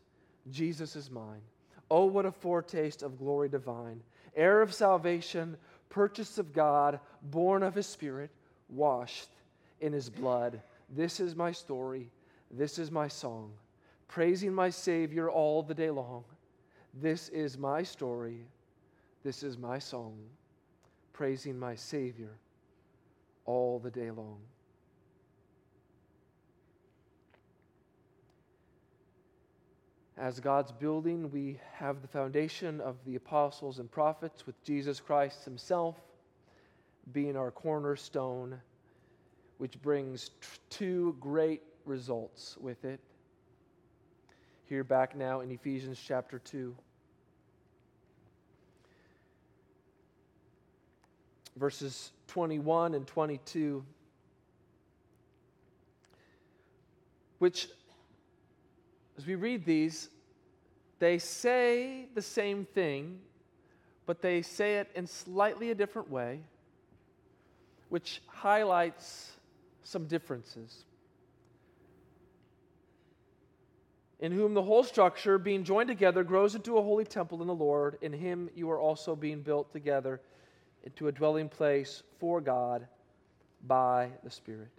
Jesus 0.51 0.95
is 0.95 1.09
mine. 1.09 1.41
Oh, 1.89 2.05
what 2.05 2.25
a 2.25 2.31
foretaste 2.31 3.03
of 3.03 3.17
glory 3.17 3.49
divine. 3.49 4.01
Heir 4.35 4.61
of 4.61 4.73
salvation, 4.73 5.55
purchased 5.89 6.39
of 6.39 6.53
God, 6.53 6.99
born 7.23 7.63
of 7.63 7.75
his 7.75 7.87
Spirit, 7.87 8.31
washed 8.69 9.29
in 9.81 9.93
his 9.93 10.09
blood. 10.09 10.61
This 10.89 11.19
is 11.19 11.35
my 11.35 11.51
story. 11.51 12.09
This 12.51 12.79
is 12.79 12.91
my 12.91 13.07
song, 13.07 13.51
praising 14.07 14.53
my 14.53 14.69
Savior 14.69 15.29
all 15.29 15.63
the 15.63 15.73
day 15.73 15.89
long. 15.89 16.23
This 16.93 17.29
is 17.29 17.57
my 17.57 17.83
story. 17.83 18.45
This 19.23 19.43
is 19.43 19.57
my 19.57 19.79
song, 19.79 20.17
praising 21.13 21.57
my 21.57 21.75
Savior 21.75 22.37
all 23.45 23.79
the 23.79 23.91
day 23.91 24.11
long. 24.11 24.37
As 30.17 30.39
God's 30.39 30.71
building, 30.71 31.29
we 31.31 31.59
have 31.73 32.01
the 32.01 32.07
foundation 32.07 32.79
of 32.79 32.95
the 33.05 33.15
apostles 33.15 33.79
and 33.79 33.91
prophets 33.91 34.45
with 34.45 34.63
Jesus 34.63 35.01
Christ 35.01 35.43
Himself 35.43 35.97
being 37.11 37.35
our 37.35 37.51
cornerstone, 37.51 38.59
which 39.57 39.79
brings 39.81 40.29
t- 40.29 40.47
two 40.69 41.15
great 41.19 41.61
results 41.85 42.57
with 42.59 42.85
it. 42.85 42.99
Here, 44.67 44.83
back 44.83 45.15
now 45.15 45.41
in 45.41 45.51
Ephesians 45.51 46.01
chapter 46.03 46.39
2. 46.39 46.75
Verses 51.55 52.11
21 52.27 52.95
and 52.95 53.05
22, 53.05 53.85
which 57.37 57.69
as 59.17 59.25
we 59.25 59.35
read 59.35 59.65
these, 59.65 60.09
they 60.99 61.19
say 61.19 62.07
the 62.15 62.21
same 62.21 62.65
thing, 62.65 63.19
but 64.05 64.21
they 64.21 64.41
say 64.41 64.77
it 64.77 64.89
in 64.95 65.05
slightly 65.05 65.71
a 65.71 65.75
different 65.75 66.09
way, 66.09 66.39
which 67.89 68.21
highlights 68.27 69.31
some 69.83 70.07
differences. 70.07 70.85
In 74.25 74.31
whom 74.31 74.55
the 74.55 74.63
whole 74.63 74.83
structure, 74.83 75.37
being 75.37 75.63
joined 75.63 75.87
together, 75.87 76.23
grows 76.23 76.55
into 76.55 76.79
a 76.79 76.81
holy 76.81 77.05
temple 77.05 77.41
in 77.41 77.47
the 77.47 77.53
Lord. 77.53 77.99
In 78.01 78.11
him 78.11 78.49
you 78.55 78.71
are 78.71 78.79
also 78.79 79.15
being 79.15 79.43
built 79.43 79.71
together 79.71 80.19
into 80.83 81.07
a 81.07 81.11
dwelling 81.11 81.47
place 81.47 82.01
for 82.17 82.41
God 82.41 82.87
by 83.67 84.09
the 84.23 84.31
Spirit. 84.31 84.71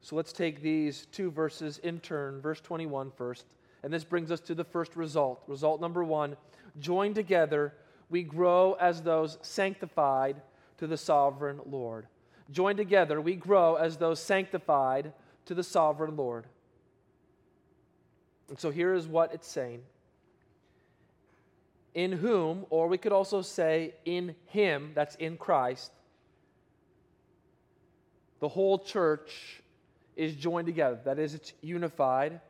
So 0.00 0.14
let's 0.14 0.32
take 0.32 0.62
these 0.62 1.06
two 1.06 1.32
verses 1.32 1.78
in 1.78 1.98
turn, 1.98 2.40
verse 2.40 2.60
21 2.60 3.10
first. 3.16 3.46
And 3.82 3.92
this 3.92 4.04
brings 4.04 4.30
us 4.30 4.38
to 4.42 4.54
the 4.54 4.62
first 4.62 4.94
result. 4.94 5.42
Result 5.48 5.80
number 5.80 6.04
one 6.04 6.36
joined 6.78 7.16
together, 7.16 7.74
we 8.10 8.22
grow 8.22 8.74
as 8.74 9.02
those 9.02 9.38
sanctified 9.42 10.40
to 10.76 10.86
the 10.86 10.96
sovereign 10.96 11.58
Lord. 11.66 12.06
Joined 12.52 12.78
together, 12.78 13.20
we 13.20 13.34
grow 13.34 13.74
as 13.74 13.96
those 13.96 14.20
sanctified 14.20 15.12
to 15.46 15.54
the 15.56 15.64
sovereign 15.64 16.14
Lord. 16.14 16.46
And 18.48 18.58
so 18.58 18.70
here 18.70 18.94
is 18.94 19.06
what 19.06 19.34
it's 19.34 19.46
saying 19.46 19.82
In 21.94 22.12
whom, 22.12 22.66
or 22.70 22.88
we 22.88 22.98
could 22.98 23.12
also 23.12 23.42
say 23.42 23.94
in 24.04 24.34
Him, 24.46 24.92
that's 24.94 25.16
in 25.16 25.36
Christ, 25.36 25.92
the 28.40 28.48
whole 28.48 28.78
church 28.78 29.62
is 30.16 30.34
joined 30.34 30.66
together. 30.66 30.98
That 31.04 31.18
is, 31.18 31.34
it's 31.34 31.52
unified, 31.60 32.40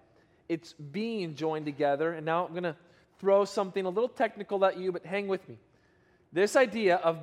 it's 0.49 0.73
being 0.73 1.35
joined 1.35 1.67
together. 1.67 2.13
And 2.13 2.25
now 2.25 2.47
I'm 2.47 2.53
going 2.53 2.63
to 2.63 2.77
throw 3.19 3.45
something 3.45 3.85
a 3.85 3.89
little 3.89 4.09
technical 4.09 4.65
at 4.65 4.79
you, 4.79 4.93
but 4.93 5.05
hang 5.05 5.29
with 5.29 5.47
me. 5.49 5.57
This 6.33 6.57
idea 6.57 6.97
of 6.97 7.19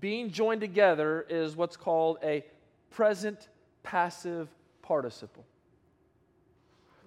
being 0.00 0.30
joined 0.30 0.60
together 0.60 1.26
is 1.28 1.56
what's 1.56 1.76
called 1.76 2.18
a 2.22 2.44
present 2.90 3.48
passive 3.82 4.48
participle 4.82 5.44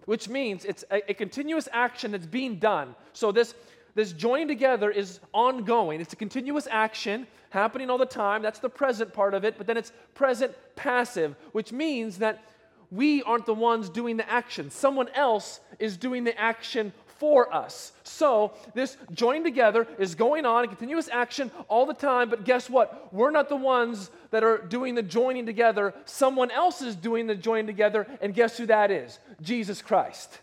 which 0.08 0.30
means 0.30 0.64
it's 0.64 0.86
a, 0.90 1.12
a, 1.12 1.14
continuous 1.14 1.68
action 1.74 2.12
that's 2.12 2.26
being 2.26 2.56
done. 2.60 2.96
So 3.12 3.32
this 3.32 3.54
this 3.94 4.14
joining 4.14 4.48
together 4.48 4.90
is 4.90 5.20
ongoing. 5.34 6.00
It's 6.00 6.14
a 6.14 6.18
continuous 6.18 6.68
action 6.72 7.28
happening 7.50 7.90
all 7.90 7.98
the 7.98 8.06
time. 8.06 8.42
That's 8.42 8.60
the 8.60 8.70
present 8.70 9.12
part 9.12 9.34
of 9.34 9.44
it, 9.44 9.58
but 9.58 9.68
then 9.68 9.76
it's 9.76 9.92
present 10.14 10.56
passive, 10.76 11.36
which 11.52 11.72
means 11.72 12.20
that 12.20 12.44
we 12.90 13.22
aren't 13.24 13.46
the 13.46 13.54
ones 13.54 13.90
doing 13.90 14.16
the 14.16 14.30
action. 14.30 14.70
Someone 14.70 15.10
else 15.16 15.60
is 15.78 15.98
doing 15.98 16.24
the 16.24 16.40
action 16.40 16.94
for 17.20 17.54
us. 17.54 17.92
So, 18.04 18.54
this 18.74 18.98
joining 19.12 19.44
together 19.44 19.88
is 20.00 20.16
going 20.16 20.46
on 20.46 20.64
in 20.64 20.70
continuous 20.70 21.10
action 21.12 21.52
all 21.68 21.86
the 21.86 21.94
time, 21.94 22.30
but 22.30 22.46
guess 22.46 22.70
what? 22.70 23.14
We're 23.14 23.32
not 23.32 23.50
the 23.50 23.56
ones 23.56 24.10
that 24.32 24.44
are 24.44 24.58
doing 24.58 24.96
the 24.96 25.04
joining 25.04 25.46
together. 25.46 25.94
Someone 26.06 26.52
else 26.52 26.82
is 26.82 26.96
doing 26.96 27.28
the 27.28 27.36
joining 27.36 27.68
together, 27.68 28.08
and 28.22 28.34
guess 28.34 28.58
who 28.58 28.66
that 28.68 28.92
is? 28.92 29.20
Jesus 29.42 29.82
Christ. 29.82 30.40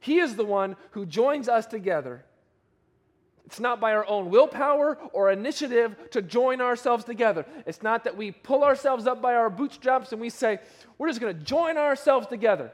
He 0.00 0.18
is 0.18 0.36
the 0.36 0.44
one 0.44 0.76
who 0.90 1.06
joins 1.06 1.48
us 1.48 1.66
together 1.66 2.24
it's 3.48 3.60
not 3.60 3.80
by 3.80 3.94
our 3.94 4.06
own 4.06 4.28
willpower 4.28 4.98
or 5.14 5.30
initiative 5.32 5.96
to 6.10 6.20
join 6.20 6.60
ourselves 6.60 7.02
together. 7.02 7.46
It's 7.64 7.82
not 7.82 8.04
that 8.04 8.14
we 8.14 8.30
pull 8.30 8.62
ourselves 8.62 9.06
up 9.06 9.22
by 9.22 9.36
our 9.36 9.48
bootstraps 9.48 10.12
and 10.12 10.20
we 10.20 10.28
say, 10.28 10.58
we're 10.98 11.08
just 11.08 11.18
going 11.18 11.34
to 11.34 11.42
join 11.42 11.78
ourselves 11.78 12.26
together. 12.26 12.70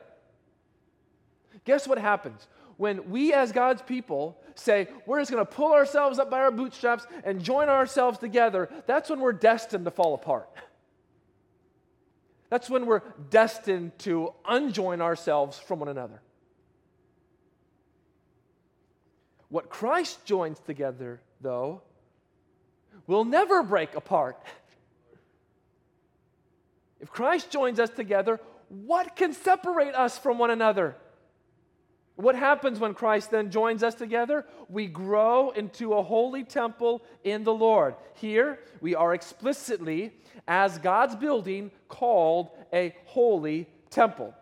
Guess 1.64 1.86
what 1.86 1.98
happens? 1.98 2.48
When 2.76 3.10
we, 3.10 3.32
as 3.32 3.52
God's 3.52 3.82
people, 3.82 4.38
say, 4.54 4.88
we're 5.06 5.20
just 5.20 5.30
going 5.30 5.44
to 5.44 5.50
pull 5.50 5.72
ourselves 5.72 6.18
up 6.18 6.30
by 6.30 6.40
our 6.40 6.50
bootstraps 6.50 7.06
and 7.24 7.42
join 7.42 7.68
ourselves 7.68 8.18
together, 8.18 8.68
that's 8.86 9.10
when 9.10 9.20
we're 9.20 9.32
destined 9.32 9.84
to 9.84 9.90
fall 9.90 10.14
apart. 10.14 10.48
That's 12.50 12.70
when 12.70 12.86
we're 12.86 13.02
destined 13.30 13.98
to 14.00 14.32
unjoin 14.46 15.00
ourselves 15.00 15.58
from 15.58 15.80
one 15.80 15.88
another. 15.88 16.20
What 19.48 19.68
Christ 19.68 20.24
joins 20.24 20.58
together, 20.60 21.20
though, 21.40 21.82
will 23.06 23.24
never 23.24 23.62
break 23.62 23.94
apart. 23.94 24.40
If 27.00 27.10
Christ 27.10 27.50
joins 27.50 27.78
us 27.78 27.90
together, 27.90 28.40
what 28.68 29.14
can 29.14 29.32
separate 29.32 29.94
us 29.94 30.18
from 30.18 30.38
one 30.38 30.50
another? 30.50 30.96
What 32.16 32.36
happens 32.36 32.78
when 32.78 32.94
Christ 32.94 33.32
then 33.32 33.50
joins 33.50 33.82
us 33.82 33.94
together? 33.94 34.46
We 34.68 34.86
grow 34.86 35.50
into 35.50 35.94
a 35.94 36.02
holy 36.02 36.44
temple 36.44 37.02
in 37.24 37.42
the 37.42 37.52
Lord. 37.52 37.96
Here, 38.14 38.60
we 38.80 38.94
are 38.94 39.14
explicitly, 39.14 40.12
as 40.46 40.78
God's 40.78 41.16
building, 41.16 41.72
called 41.88 42.50
a 42.72 42.94
holy 43.06 43.68
temple. 43.90 44.32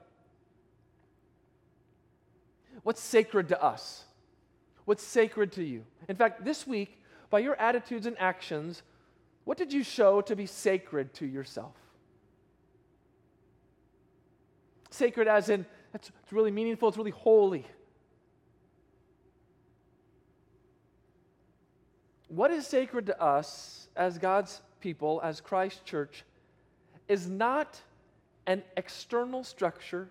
What's 2.82 3.00
sacred 3.00 3.48
to 3.48 3.62
us? 3.62 4.04
What's 4.85 5.04
sacred 5.04 5.52
to 5.52 5.64
you? 5.64 5.85
In 6.08 6.16
fact, 6.16 6.44
this 6.44 6.66
week, 6.66 7.00
by 7.30 7.38
your 7.38 7.54
attitudes 7.58 8.04
and 8.04 8.16
actions, 8.18 8.82
what 9.44 9.56
did 9.56 9.72
you 9.72 9.82
show 9.82 10.20
to 10.22 10.37
be 10.37 10.44
sacred 10.44 11.14
to 11.14 11.26
yourself? 11.26 11.74
Sacred 14.90 15.26
as 15.26 15.48
in, 15.48 15.64
it's, 15.94 16.11
it's 16.22 16.33
really 16.33 16.50
meaningful, 16.50 16.88
it's 16.88 16.98
really 16.98 17.11
holy. 17.11 17.66
What 22.28 22.50
is 22.50 22.66
sacred 22.66 23.07
to 23.07 23.22
us 23.22 23.88
as 23.94 24.16
God's 24.16 24.62
people, 24.81 25.20
as 25.22 25.40
Christ 25.40 25.85
Church, 25.85 26.24
is 27.09 27.28
not 27.28 27.81
an 28.46 28.62
external 28.76 29.44
structure, 29.44 30.09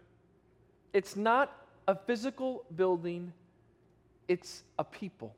it's 0.94 1.16
not 1.16 1.52
a 1.88 1.96
physical 1.96 2.64
building, 2.76 3.34
it's 4.28 4.64
a 4.78 4.84
people. 4.84 5.36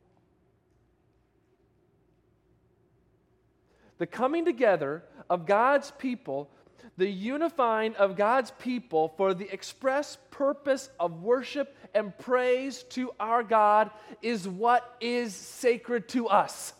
The 3.97 4.06
coming 4.06 4.43
together 4.43 5.03
of 5.29 5.45
God's 5.45 5.91
people, 5.91 6.49
the 6.98 7.10
unifying 7.10 7.96
of 7.96 8.15
God's 8.15 8.52
people 8.60 9.13
for 9.17 9.34
the 9.34 9.52
express 9.52 10.17
purpose 10.32 10.89
of 11.00 11.22
worship 11.22 11.76
and 11.93 12.17
praise 12.17 12.84
to 12.89 13.12
our 13.19 13.43
God 13.43 13.89
is 14.22 14.48
what 14.48 14.96
is 15.02 15.34
sacred 15.34 16.08
to 16.10 16.28
us. 16.28 16.74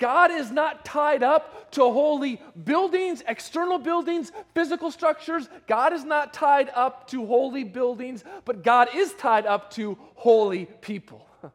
God 0.00 0.30
is 0.30 0.50
not 0.50 0.84
tied 0.84 1.22
up 1.22 1.70
to 1.72 1.82
holy 1.82 2.40
buildings, 2.64 3.22
external 3.28 3.78
buildings, 3.78 4.32
physical 4.54 4.90
structures. 4.90 5.48
God 5.66 5.92
is 5.92 6.04
not 6.04 6.32
tied 6.32 6.70
up 6.74 7.06
to 7.08 7.26
holy 7.26 7.64
buildings, 7.64 8.24
but 8.46 8.64
God 8.64 8.88
is 8.94 9.12
tied 9.12 9.44
up 9.44 9.70
to 9.72 9.98
holy 10.14 10.64
people. 10.64 11.28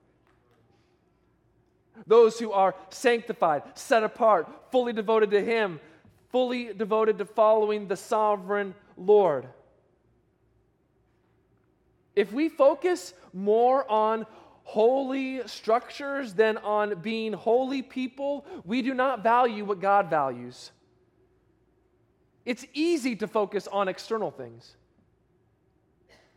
Those 2.08 2.38
who 2.38 2.52
are 2.52 2.76
sanctified, 2.92 3.64
set 3.74 4.04
apart, 4.04 4.48
fully 4.72 4.94
devoted 4.94 5.32
to 5.32 5.44
Him, 5.44 5.80
fully 6.36 6.74
devoted 6.74 7.18
to 7.18 7.24
following 7.24 7.88
the 7.88 7.96
sovereign 7.96 8.76
Lord. 8.98 9.48
If 12.14 12.34
we 12.34 12.50
focus 12.50 13.14
more 13.32 13.90
on 13.90 14.26
holy 14.64 15.48
structures 15.48 16.34
than 16.34 16.58
on 16.58 17.00
being 17.00 17.32
holy 17.32 17.82
people, 17.82 18.46
we 18.66 18.82
do 18.82 18.94
not 18.94 19.24
value 19.24 19.64
what 19.64 19.80
God 19.80 20.10
values. 20.10 20.72
It's 22.44 22.66
easy 22.74 23.16
to 23.16 23.28
focus 23.30 23.66
on 23.72 23.88
external 23.88 24.30
things. 24.30 24.76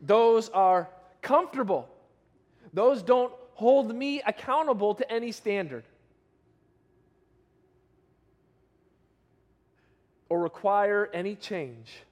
Those 0.00 0.48
are 0.50 0.90
comfortable. 1.22 1.88
Those 2.72 3.02
don't 3.02 3.32
hold 3.54 3.92
me 3.92 4.22
accountable 4.24 4.94
to 4.94 5.12
any 5.12 5.32
standard 5.32 5.82
or 10.28 10.40
require 10.40 11.08
any 11.12 11.34
change. 11.34 12.02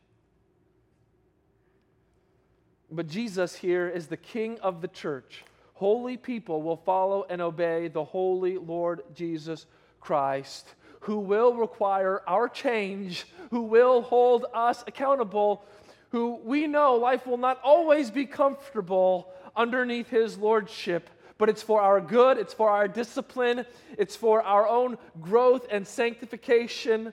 But 2.90 3.08
Jesus 3.08 3.56
here 3.56 3.88
is 3.88 4.06
the 4.06 4.16
king 4.16 4.58
of 4.60 4.80
the 4.80 4.88
church 4.88 5.44
holy 5.76 6.16
people 6.16 6.62
will 6.62 6.76
follow 6.76 7.26
and 7.28 7.42
obey 7.42 7.88
the 7.88 8.02
holy 8.02 8.56
Lord 8.56 9.02
Jesus 9.14 9.66
Christ, 10.00 10.74
who 11.00 11.18
will 11.18 11.54
require 11.54 12.22
our 12.26 12.48
change, 12.48 13.26
who 13.50 13.62
will 13.62 14.00
hold 14.00 14.46
us 14.54 14.82
accountable, 14.86 15.64
who 16.10 16.40
we 16.42 16.66
know 16.66 16.94
life 16.94 17.26
will 17.26 17.36
not 17.36 17.60
always 17.62 18.10
be 18.10 18.24
comfortable 18.24 19.30
underneath 19.54 20.08
his 20.08 20.38
lordship. 20.38 21.10
But 21.36 21.50
it's 21.50 21.62
for 21.62 21.82
our 21.82 22.00
good, 22.00 22.38
it's 22.38 22.54
for 22.54 22.70
our 22.70 22.88
discipline, 22.88 23.66
it's 23.98 24.16
for 24.16 24.42
our 24.42 24.66
own 24.66 24.96
growth 25.20 25.66
and 25.70 25.86
sanctification. 25.86 27.12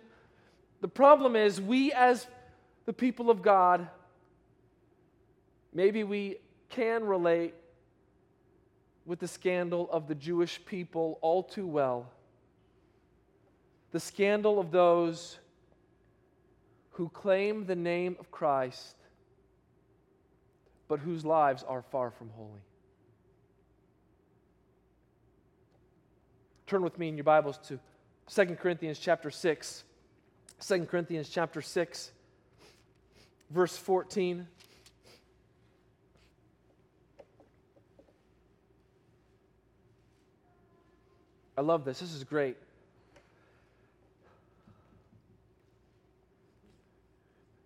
The 0.83 0.89
problem 0.89 1.37
is, 1.37 1.61
we 1.61 1.93
as 1.93 2.27
the 2.85 2.91
people 2.91 3.29
of 3.29 3.41
God, 3.41 3.87
maybe 5.73 6.03
we 6.03 6.39
can 6.67 7.05
relate 7.05 7.53
with 9.05 9.19
the 9.19 9.27
scandal 9.29 9.89
of 9.89 10.09
the 10.09 10.15
Jewish 10.15 10.59
people 10.65 11.19
all 11.21 11.41
too 11.41 11.65
well. 11.65 12.11
The 13.91 13.99
scandal 14.01 14.59
of 14.59 14.71
those 14.71 15.39
who 16.91 17.07
claim 17.07 17.65
the 17.65 17.77
name 17.77 18.17
of 18.19 18.29
Christ, 18.29 18.97
but 20.89 20.99
whose 20.99 21.23
lives 21.23 21.63
are 21.63 21.81
far 21.81 22.11
from 22.11 22.29
holy. 22.35 22.59
Turn 26.67 26.81
with 26.81 26.99
me 26.99 27.07
in 27.07 27.15
your 27.15 27.23
Bibles 27.23 27.57
to 27.69 27.79
2 28.27 28.57
Corinthians 28.57 28.99
chapter 28.99 29.31
6. 29.31 29.85
2 30.65 30.85
Corinthians 30.85 31.27
chapter 31.27 31.61
6, 31.61 32.11
verse 33.49 33.75
14. 33.75 34.47
I 41.57 41.61
love 41.61 41.83
this. 41.83 41.99
This 41.99 42.13
is 42.13 42.23
great. 42.23 42.55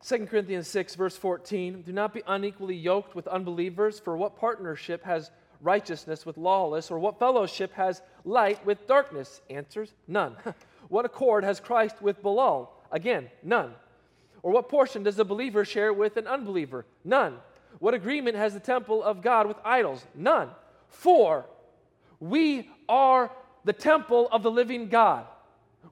Second 0.01 0.27
Corinthians 0.27 0.67
6, 0.67 0.95
verse 0.95 1.15
14 1.15 1.83
Do 1.83 1.91
not 1.91 2.15
be 2.15 2.23
unequally 2.25 2.75
yoked 2.75 3.13
with 3.13 3.27
unbelievers, 3.27 3.99
for 3.99 4.17
what 4.17 4.39
partnership 4.39 5.03
has 5.03 5.29
righteousness 5.62 6.25
with 6.25 6.38
lawless, 6.38 6.89
or 6.89 6.97
what 6.97 7.19
fellowship 7.19 7.73
has 7.73 8.01
light 8.25 8.65
with 8.65 8.88
darkness? 8.88 9.41
Answers 9.51 9.93
none. 10.07 10.36
what 10.88 11.05
accord 11.05 11.43
has 11.43 11.60
Christ 11.60 12.01
with 12.01 12.23
Belial? 12.23 12.73
Again, 12.91 13.30
none. 13.43 13.73
Or 14.43 14.52
what 14.52 14.69
portion 14.69 15.04
does 15.04 15.19
a 15.19 15.26
believer 15.26 15.65
share 15.65 15.91
with 15.91 16.17
an 16.17 16.28
unbeliever? 16.28 16.86
None. 17.04 17.38
What 17.80 17.93
agreement 17.93 18.38
has 18.38 18.54
the 18.54 18.60
temple 18.60 19.04
of 19.04 19.21
God 19.21 19.47
with 19.47 19.58
idols? 19.63 20.06
None. 20.15 20.50
For 20.89 21.45
we 22.19 22.69
are 22.88 23.32
the 23.65 23.73
temple 23.73 24.30
of 24.32 24.43
the 24.43 24.52
living 24.52 24.89
God. 24.89 25.26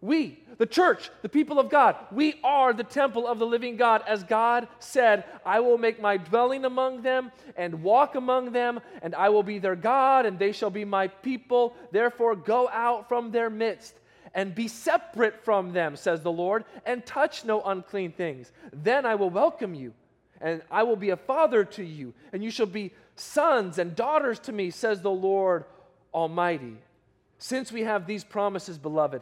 We, 0.01 0.39
the 0.57 0.65
church, 0.65 1.09
the 1.21 1.29
people 1.29 1.59
of 1.59 1.69
God, 1.69 1.95
we 2.11 2.35
are 2.43 2.73
the 2.73 2.83
temple 2.83 3.27
of 3.27 3.39
the 3.39 3.45
living 3.45 3.75
God. 3.77 4.03
As 4.07 4.23
God 4.23 4.67
said, 4.79 5.23
I 5.45 5.59
will 5.59 5.77
make 5.77 6.01
my 6.01 6.17
dwelling 6.17 6.65
among 6.65 7.01
them 7.01 7.31
and 7.55 7.83
walk 7.83 8.15
among 8.15 8.51
them, 8.51 8.79
and 9.01 9.15
I 9.15 9.29
will 9.29 9.43
be 9.43 9.59
their 9.59 9.75
God, 9.75 10.25
and 10.25 10.37
they 10.37 10.51
shall 10.51 10.69
be 10.69 10.85
my 10.85 11.07
people. 11.07 11.75
Therefore, 11.91 12.35
go 12.35 12.69
out 12.69 13.07
from 13.07 13.31
their 13.31 13.49
midst 13.49 13.95
and 14.35 14.53
be 14.53 14.67
separate 14.67 15.43
from 15.43 15.71
them, 15.71 15.95
says 15.95 16.21
the 16.21 16.31
Lord, 16.31 16.65
and 16.85 17.03
touch 17.05 17.45
no 17.45 17.61
unclean 17.61 18.11
things. 18.11 18.51
Then 18.71 19.05
I 19.05 19.15
will 19.15 19.29
welcome 19.29 19.73
you, 19.73 19.93
and 20.41 20.61
I 20.69 20.83
will 20.83 20.97
be 20.97 21.09
a 21.11 21.17
father 21.17 21.63
to 21.63 21.83
you, 21.83 22.13
and 22.33 22.43
you 22.43 22.51
shall 22.51 22.65
be 22.65 22.91
sons 23.15 23.79
and 23.79 23.95
daughters 23.95 24.37
to 24.39 24.51
me, 24.51 24.69
says 24.69 25.01
the 25.01 25.09
Lord 25.09 25.63
Almighty. 26.13 26.77
Since 27.39 27.71
we 27.71 27.83
have 27.83 28.05
these 28.05 28.25
promises, 28.25 28.77
beloved, 28.77 29.21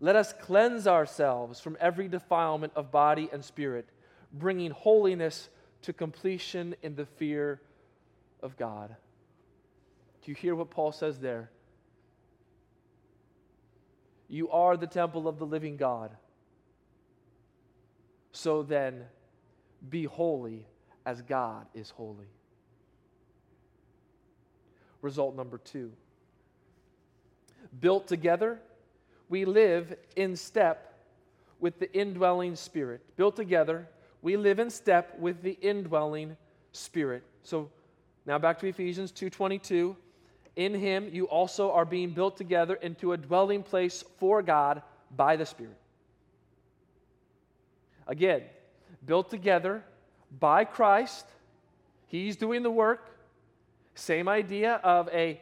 let 0.00 0.16
us 0.16 0.32
cleanse 0.32 0.86
ourselves 0.86 1.60
from 1.60 1.76
every 1.78 2.08
defilement 2.08 2.72
of 2.76 2.90
body 2.90 3.28
and 3.32 3.44
spirit, 3.44 3.86
bringing 4.32 4.70
holiness 4.70 5.50
to 5.82 5.92
completion 5.92 6.74
in 6.82 6.96
the 6.96 7.06
fear 7.06 7.60
of 8.42 8.56
God. 8.56 8.96
Do 10.24 10.30
you 10.30 10.34
hear 10.34 10.54
what 10.54 10.70
Paul 10.70 10.92
says 10.92 11.18
there? 11.18 11.50
You 14.28 14.50
are 14.50 14.76
the 14.76 14.86
temple 14.86 15.28
of 15.28 15.38
the 15.38 15.46
living 15.46 15.76
God. 15.76 16.10
So 18.32 18.62
then, 18.62 19.04
be 19.88 20.04
holy 20.04 20.66
as 21.04 21.22
God 21.22 21.66
is 21.74 21.90
holy. 21.90 22.26
Result 25.00 25.36
number 25.36 25.58
two 25.58 25.92
built 27.80 28.06
together, 28.06 28.58
we 29.28 29.44
live 29.44 29.96
in 30.14 30.36
step 30.36 30.94
with 31.58 31.78
the 31.78 31.92
indwelling 31.92 32.56
spirit. 32.56 33.00
Built 33.16 33.36
together, 33.36 33.88
we 34.22 34.36
live 34.36 34.58
in 34.58 34.70
step 34.70 35.18
with 35.18 35.42
the 35.42 35.58
indwelling 35.60 36.36
spirit. 36.72 37.22
So 37.42 37.70
now 38.24 38.38
back 38.38 38.58
to 38.60 38.66
Ephesians 38.66 39.12
2:22. 39.12 39.96
In 40.56 40.72
him 40.72 41.10
you 41.12 41.26
also 41.26 41.70
are 41.70 41.84
being 41.84 42.10
built 42.10 42.38
together 42.38 42.74
into 42.74 43.12
a 43.12 43.16
dwelling 43.16 43.62
place 43.62 44.02
for 44.18 44.42
God 44.42 44.82
by 45.14 45.36
the 45.36 45.44
Spirit. 45.44 45.76
Again, 48.06 48.42
built 49.04 49.30
together 49.30 49.84
by 50.40 50.64
Christ. 50.64 51.26
He's 52.06 52.36
doing 52.36 52.62
the 52.62 52.70
work. 52.70 53.10
Same 53.94 54.28
idea 54.28 54.74
of 54.82 55.08
a 55.10 55.40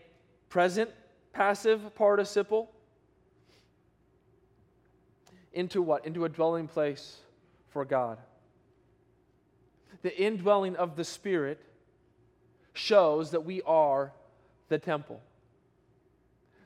present 0.48 0.90
passive 1.32 1.94
participle 1.94 2.70
into 5.52 5.80
what? 5.80 6.04
Into 6.04 6.24
a 6.24 6.28
dwelling 6.28 6.66
place 6.66 7.18
for 7.70 7.84
God. 7.84 8.18
The 10.02 10.16
indwelling 10.20 10.74
of 10.76 10.96
the 10.96 11.04
Spirit 11.04 11.60
shows 12.72 13.30
that 13.30 13.44
we 13.44 13.62
are 13.62 14.12
the 14.68 14.78
temple. 14.78 15.20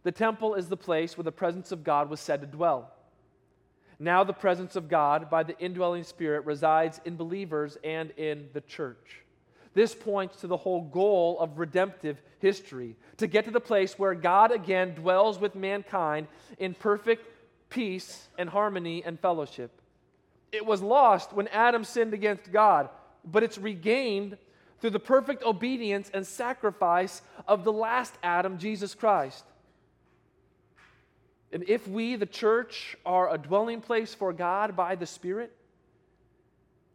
The 0.02 0.12
temple 0.12 0.54
is 0.54 0.68
the 0.68 0.76
place 0.76 1.16
where 1.16 1.24
the 1.24 1.32
presence 1.32 1.72
of 1.72 1.84
God 1.84 2.08
was 2.08 2.20
said 2.20 2.40
to 2.40 2.46
dwell. 2.46 2.90
Now, 3.98 4.22
the 4.22 4.32
presence 4.32 4.76
of 4.76 4.88
God 4.88 5.28
by 5.28 5.42
the 5.42 5.58
indwelling 5.58 6.04
Spirit 6.04 6.46
resides 6.46 7.00
in 7.04 7.16
believers 7.16 7.76
and 7.82 8.12
in 8.12 8.48
the 8.52 8.60
church. 8.60 9.22
This 9.74 9.94
points 9.94 10.40
to 10.40 10.46
the 10.46 10.56
whole 10.56 10.82
goal 10.82 11.38
of 11.40 11.58
redemptive 11.58 12.20
history 12.38 12.96
to 13.16 13.26
get 13.26 13.44
to 13.44 13.50
the 13.50 13.60
place 13.60 13.98
where 13.98 14.14
God 14.14 14.52
again 14.52 14.94
dwells 14.94 15.38
with 15.38 15.54
mankind 15.54 16.28
in 16.58 16.74
perfect 16.74 17.26
peace 17.68 18.28
and 18.38 18.48
harmony 18.48 19.02
and 19.04 19.20
fellowship. 19.20 19.70
It 20.52 20.64
was 20.64 20.80
lost 20.80 21.32
when 21.32 21.48
Adam 21.48 21.84
sinned 21.84 22.14
against 22.14 22.50
God, 22.50 22.88
but 23.24 23.42
it's 23.42 23.58
regained 23.58 24.38
through 24.80 24.90
the 24.90 25.00
perfect 25.00 25.42
obedience 25.42 26.10
and 26.14 26.26
sacrifice 26.26 27.22
of 27.46 27.64
the 27.64 27.72
last 27.72 28.14
Adam, 28.22 28.58
Jesus 28.58 28.94
Christ. 28.94 29.44
And 31.52 31.64
if 31.68 31.88
we, 31.88 32.16
the 32.16 32.26
church, 32.26 32.96
are 33.06 33.32
a 33.32 33.38
dwelling 33.38 33.80
place 33.80 34.14
for 34.14 34.32
God 34.32 34.76
by 34.76 34.94
the 34.94 35.06
Spirit, 35.06 35.52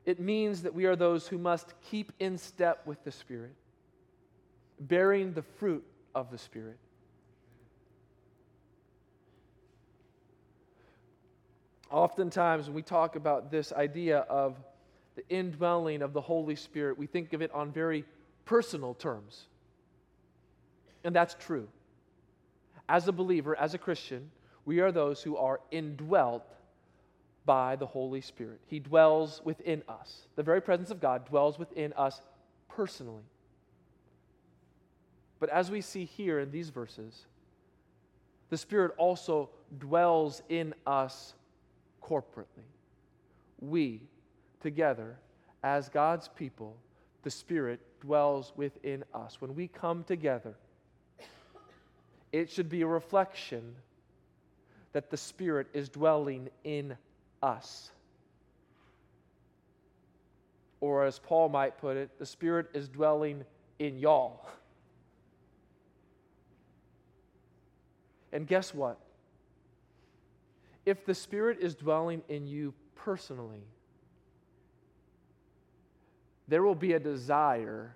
it 0.06 0.20
means 0.20 0.64
that 0.64 0.74
we 0.74 0.86
are 0.86 0.96
those 0.96 1.28
who 1.28 1.38
must 1.38 1.74
keep 1.90 2.12
in 2.20 2.38
step 2.38 2.86
with 2.86 3.04
the 3.04 3.12
Spirit, 3.12 3.56
bearing 4.80 5.34
the 5.34 5.42
fruit 5.42 5.84
of 6.14 6.30
the 6.30 6.38
Spirit. 6.38 6.78
Oftentimes, 11.90 12.68
when 12.68 12.76
we 12.76 12.82
talk 12.82 13.16
about 13.16 13.52
this 13.52 13.72
idea 13.72 14.20
of 14.20 14.58
the 15.16 15.28
indwelling 15.30 16.02
of 16.02 16.14
the 16.14 16.22
Holy 16.22 16.56
Spirit, 16.56 16.98
we 16.98 17.08
think 17.08 17.34
of 17.34 17.42
it 17.42 17.52
on 17.54 17.72
very 17.72 18.06
personal 18.46 18.94
terms. 18.94 19.44
And 21.04 21.16
that's 21.16 21.36
true. 21.40 21.68
As 22.90 23.08
a 23.08 23.12
believer, 23.12 23.56
as 23.58 23.74
a 23.74 23.78
Christian, 23.78 24.32
we 24.66 24.80
are 24.80 24.92
those 24.92 25.22
who 25.22 25.38
are 25.38 25.60
indwelt 25.72 26.46
by 27.46 27.76
the 27.76 27.86
Holy 27.86 28.22
Spirit. 28.22 28.60
He 28.68 28.80
dwells 28.80 29.42
within 29.44 29.84
us. 29.88 30.28
The 30.36 30.44
very 30.44 30.62
presence 30.62 30.92
of 30.92 31.02
God 31.02 31.26
dwells 31.26 31.60
within 31.60 31.94
us 31.94 32.22
personally. 32.70 33.24
But 35.40 35.50
as 35.50 35.70
we 35.70 35.82
see 35.82 36.06
here 36.06 36.40
in 36.40 36.52
these 36.52 36.70
verses, 36.70 37.26
the 38.50 38.58
Spirit 38.58 38.94
also 38.98 39.50
dwells 39.78 40.42
in 40.48 40.74
us 40.88 41.34
corporately. 42.02 42.64
We, 43.60 44.02
together, 44.64 45.18
as 45.62 45.90
God's 45.90 46.28
people, 46.28 46.76
the 47.22 47.30
Spirit 47.30 47.80
dwells 48.02 48.52
within 48.56 49.04
us. 49.14 49.40
When 49.40 49.54
we 49.56 49.68
come 49.68 50.04
together, 50.04 50.56
it 52.32 52.50
should 52.50 52.70
be 52.70 52.82
a 52.82 52.88
reflection 52.88 53.76
that 54.94 55.12
the 55.12 55.18
Spirit 55.18 55.68
is 55.74 55.90
dwelling 55.90 56.50
in 56.64 56.98
us. 57.42 57.92
Or, 60.82 61.06
as 61.06 61.20
Paul 61.20 61.50
might 61.50 61.78
put 61.78 61.96
it, 61.96 62.18
the 62.20 62.26
Spirit 62.26 62.70
is 62.74 62.90
dwelling 62.90 63.46
in 63.80 64.00
y'all. 64.00 64.50
And 68.34 68.48
guess 68.48 68.74
what? 68.74 69.00
If 70.86 71.06
the 71.06 71.14
Spirit 71.14 71.60
is 71.62 71.76
dwelling 71.76 72.22
in 72.28 72.48
you 72.48 72.74
personally, 72.96 73.64
there 76.48 76.64
will 76.64 76.76
be 76.76 76.94
a 76.94 77.00
desire 77.00 77.96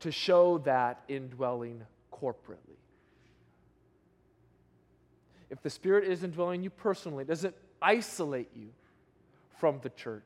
to 0.00 0.12
show 0.12 0.58
that 0.58 1.02
indwelling 1.08 1.82
corporately 2.12 2.78
if 5.54 5.62
the 5.62 5.70
Spirit 5.70 6.02
is 6.08 6.24
indwelling 6.24 6.64
you 6.64 6.70
personally, 6.70 7.24
does 7.24 7.44
it 7.44 7.56
isolate 7.80 8.50
you 8.56 8.70
from 9.58 9.78
the 9.84 9.90
church. 9.90 10.22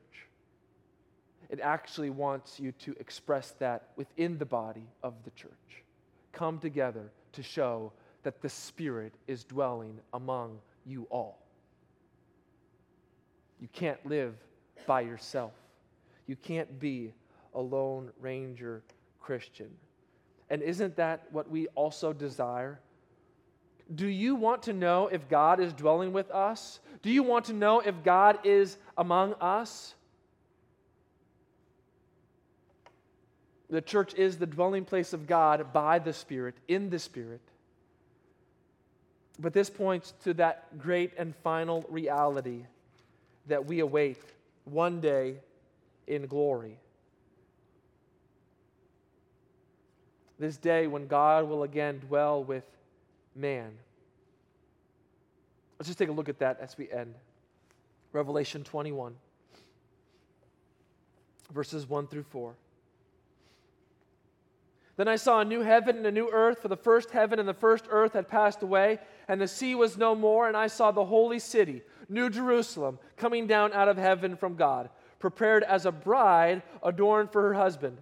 It 1.51 1.59
actually 1.59 2.09
wants 2.09 2.59
you 2.59 2.71
to 2.71 2.95
express 2.99 3.51
that 3.59 3.89
within 3.95 4.39
the 4.39 4.45
body 4.45 4.87
of 5.03 5.13
the 5.25 5.29
church. 5.31 5.51
Come 6.31 6.57
together 6.57 7.11
to 7.33 7.43
show 7.43 7.91
that 8.23 8.41
the 8.41 8.49
Spirit 8.49 9.13
is 9.27 9.43
dwelling 9.43 9.99
among 10.13 10.57
you 10.83 11.05
all. 11.11 11.37
You 13.61 13.67
can't 13.71 14.03
live 14.07 14.33
by 14.87 15.01
yourself. 15.01 15.53
You 16.29 16.35
can't 16.35 16.79
be 16.79 17.11
a 17.55 17.59
lone 17.59 18.11
ranger 18.19 18.83
Christian. 19.19 19.71
And 20.51 20.61
isn't 20.61 20.95
that 20.97 21.25
what 21.31 21.49
we 21.49 21.65
also 21.69 22.13
desire? 22.13 22.79
Do 23.95 24.05
you 24.05 24.35
want 24.35 24.61
to 24.63 24.73
know 24.73 25.07
if 25.07 25.27
God 25.27 25.59
is 25.59 25.73
dwelling 25.73 26.13
with 26.13 26.29
us? 26.29 26.81
Do 27.01 27.09
you 27.09 27.23
want 27.23 27.45
to 27.45 27.53
know 27.53 27.79
if 27.79 28.03
God 28.03 28.37
is 28.43 28.77
among 28.95 29.33
us? 29.41 29.95
The 33.71 33.81
church 33.81 34.13
is 34.13 34.37
the 34.37 34.45
dwelling 34.45 34.85
place 34.85 35.13
of 35.13 35.25
God 35.25 35.73
by 35.73 35.97
the 35.97 36.13
Spirit, 36.13 36.53
in 36.67 36.91
the 36.91 36.99
Spirit. 36.99 37.41
But 39.39 39.53
this 39.53 39.71
points 39.71 40.13
to 40.25 40.35
that 40.35 40.77
great 40.77 41.11
and 41.17 41.35
final 41.37 41.87
reality 41.89 42.67
that 43.47 43.65
we 43.65 43.79
await 43.79 44.21
one 44.65 45.01
day 45.01 45.37
in 46.09 46.25
glory. 46.25 46.77
This 50.39 50.57
day 50.57 50.87
when 50.87 51.07
God 51.07 51.47
will 51.47 51.63
again 51.63 51.99
dwell 51.99 52.43
with 52.43 52.63
man. 53.35 53.71
Let's 55.77 55.87
just 55.87 55.99
take 55.99 56.09
a 56.09 56.13
look 56.13 56.27
at 56.29 56.39
that 56.39 56.59
as 56.59 56.77
we 56.77 56.91
end. 56.91 57.15
Revelation 58.11 58.63
21, 58.63 59.15
verses 61.53 61.87
1 61.87 62.07
through 62.07 62.23
4. 62.23 62.55
Then 64.97 65.07
I 65.07 65.15
saw 65.15 65.39
a 65.39 65.45
new 65.45 65.61
heaven 65.61 65.95
and 65.95 66.05
a 66.07 66.11
new 66.11 66.29
earth, 66.29 66.61
for 66.61 66.67
the 66.67 66.75
first 66.75 67.11
heaven 67.11 67.39
and 67.39 67.47
the 67.47 67.53
first 67.53 67.85
earth 67.89 68.13
had 68.13 68.27
passed 68.27 68.63
away, 68.63 68.99
and 69.29 69.39
the 69.39 69.47
sea 69.47 69.73
was 69.73 69.97
no 69.97 70.15
more. 70.15 70.49
And 70.49 70.57
I 70.57 70.67
saw 70.67 70.91
the 70.91 71.05
holy 71.05 71.39
city, 71.39 71.83
New 72.09 72.29
Jerusalem, 72.29 72.99
coming 73.15 73.47
down 73.47 73.71
out 73.71 73.87
of 73.87 73.97
heaven 73.97 74.35
from 74.35 74.55
God, 74.55 74.89
prepared 75.19 75.63
as 75.63 75.85
a 75.85 75.91
bride 75.91 76.63
adorned 76.81 77.31
for 77.31 77.41
her 77.43 77.53
husband. 77.53 77.97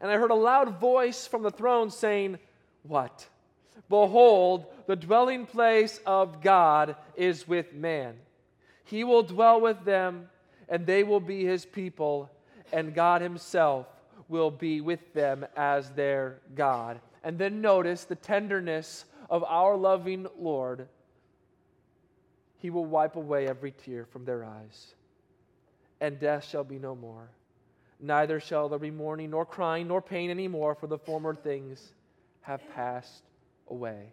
And 0.00 0.10
I 0.10 0.14
heard 0.14 0.30
a 0.30 0.34
loud 0.34 0.78
voice 0.78 1.26
from 1.26 1.42
the 1.42 1.50
throne 1.50 1.90
saying, 1.90 2.38
What? 2.82 3.26
Behold, 3.88 4.66
the 4.86 4.96
dwelling 4.96 5.46
place 5.46 5.98
of 6.06 6.42
God 6.42 6.96
is 7.16 7.48
with 7.48 7.72
man. 7.72 8.14
He 8.84 9.04
will 9.04 9.22
dwell 9.22 9.60
with 9.60 9.84
them, 9.84 10.28
and 10.68 10.86
they 10.86 11.04
will 11.04 11.20
be 11.20 11.44
his 11.44 11.64
people, 11.64 12.30
and 12.72 12.94
God 12.94 13.22
himself 13.22 13.86
will 14.28 14.50
be 14.50 14.80
with 14.80 15.12
them 15.14 15.46
as 15.56 15.90
their 15.90 16.38
God. 16.54 17.00
And 17.24 17.38
then 17.38 17.60
notice 17.60 18.04
the 18.04 18.14
tenderness 18.14 19.04
of 19.30 19.42
our 19.44 19.76
loving 19.76 20.26
Lord. 20.38 20.88
He 22.58 22.70
will 22.70 22.84
wipe 22.84 23.16
away 23.16 23.46
every 23.48 23.72
tear 23.72 24.04
from 24.04 24.24
their 24.24 24.44
eyes, 24.44 24.94
and 26.00 26.18
death 26.18 26.44
shall 26.44 26.64
be 26.64 26.78
no 26.78 26.94
more. 26.94 27.28
Neither 28.00 28.38
shall 28.38 28.68
there 28.68 28.78
be 28.78 28.90
mourning, 28.90 29.30
nor 29.30 29.44
crying, 29.44 29.88
nor 29.88 30.00
pain 30.00 30.30
any 30.30 30.46
more, 30.46 30.74
for 30.74 30.86
the 30.86 30.98
former 30.98 31.34
things 31.34 31.92
have 32.42 32.62
passed 32.74 33.24
away. 33.68 34.12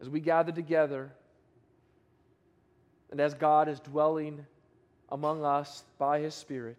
As 0.00 0.08
we 0.08 0.20
gather 0.20 0.50
together, 0.50 1.12
and 3.10 3.20
as 3.20 3.34
God 3.34 3.68
is 3.68 3.80
dwelling 3.80 4.46
among 5.10 5.44
us 5.44 5.84
by 5.98 6.20
His 6.20 6.34
Spirit, 6.34 6.78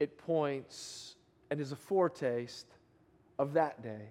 it 0.00 0.18
points 0.18 1.14
and 1.50 1.60
is 1.60 1.70
a 1.70 1.76
foretaste 1.76 2.66
of 3.38 3.52
that 3.52 3.82
day 3.82 4.08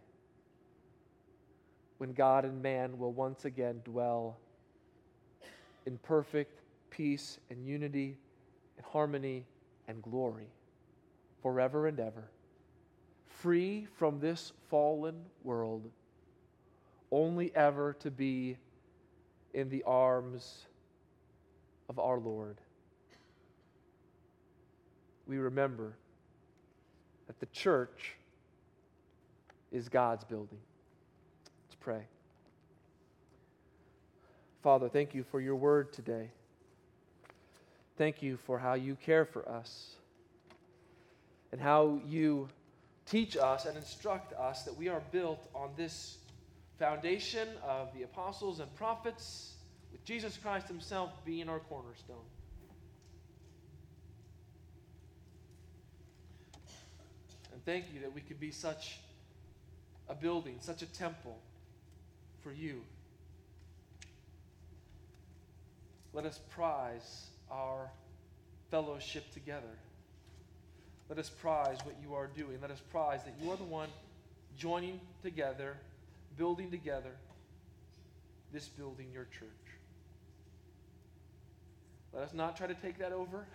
when 1.98 2.14
God 2.14 2.46
and 2.46 2.62
man 2.62 2.98
will 2.98 3.12
once 3.12 3.46
again 3.46 3.82
dwell 3.84 4.38
in 5.86 5.98
perfect 5.98 6.61
peace 6.92 7.40
and 7.50 7.66
unity 7.66 8.18
and 8.78 8.86
harmony 8.86 9.46
and 9.88 10.04
glory 10.04 10.52
forever 11.42 11.88
and 11.88 12.00
ever 12.00 12.30
free 13.42 13.88
from 13.98 14.20
this 14.20 14.54
fallen 14.70 15.16
world, 15.44 15.90
only 17.12 17.52
ever 17.56 17.94
to 17.94 18.12
be 18.12 18.58
in 19.54 19.70
the 19.70 19.84
arms 19.84 20.66
of 21.90 21.98
our 21.98 22.20
Lord. 22.20 22.58
We 25.28 25.38
remember 25.38 25.94
that 27.28 27.40
the 27.40 27.48
church 27.48 28.16
is 29.72 29.90
God's 29.90 30.24
building. 30.24 30.60
Let's 31.66 31.76
pray. 31.80 32.04
Father, 34.62 34.88
thank 34.88 35.16
you 35.16 35.24
for 35.24 35.42
your 35.42 35.56
word 35.56 35.92
today. 35.92 36.30
Thank 38.02 38.24
you 38.24 38.40
for 38.48 38.58
how 38.58 38.74
you 38.74 38.96
care 38.96 39.26
for 39.26 39.48
us 39.48 39.92
and 41.52 41.62
how 41.62 42.00
you 42.08 42.50
teach 43.06 43.38
us 43.38 43.68
and 43.68 43.78
instruct 43.78 44.34
us 44.34 44.64
that 44.64 44.76
we 44.76 44.90
are 44.90 45.04
built 45.12 45.48
on 45.54 45.70
this 45.78 46.18
foundation 46.80 47.48
of 47.64 47.94
the 47.94 48.02
apostles 48.02 48.60
and 48.60 48.74
prophets, 48.74 49.54
with 49.92 50.04
Jesus 50.04 50.36
Christ 50.36 50.68
Himself 50.68 51.12
being 51.26 51.48
our 51.48 51.60
cornerstone. 51.60 52.26
And 57.54 57.64
thank 57.66 57.86
you 57.94 58.00
that 58.00 58.16
we 58.16 58.22
could 58.22 58.40
be 58.40 58.50
such 58.50 58.98
a 60.10 60.16
building, 60.16 60.56
such 60.60 60.82
a 60.82 60.88
temple 60.88 61.38
for 62.42 62.52
you. 62.52 62.82
Let 66.14 66.26
us 66.26 66.40
prize 66.50 67.28
our 67.52 67.90
fellowship 68.70 69.32
together. 69.34 69.78
Let 71.10 71.20
us 71.20 71.30
prize 71.30 71.78
what 71.84 71.96
you 72.02 72.16
are 72.16 72.28
doing. 72.28 72.60
Let 72.62 72.72
us 72.72 72.82
prize 72.92 73.24
that 73.26 73.34
you 73.42 73.52
are 73.52 73.58
the 73.58 73.64
one 73.64 73.90
joining 74.58 75.00
together, 75.22 75.76
building 76.38 76.72
together 76.72 77.12
this 78.52 78.68
building, 78.68 79.08
your 79.14 79.26
church. 79.26 79.48
Let 82.14 82.24
us 82.24 82.34
not 82.34 82.58
try 82.58 82.68
to 82.68 82.74
take 82.74 82.98
that 83.00 83.14
over. 83.14 83.46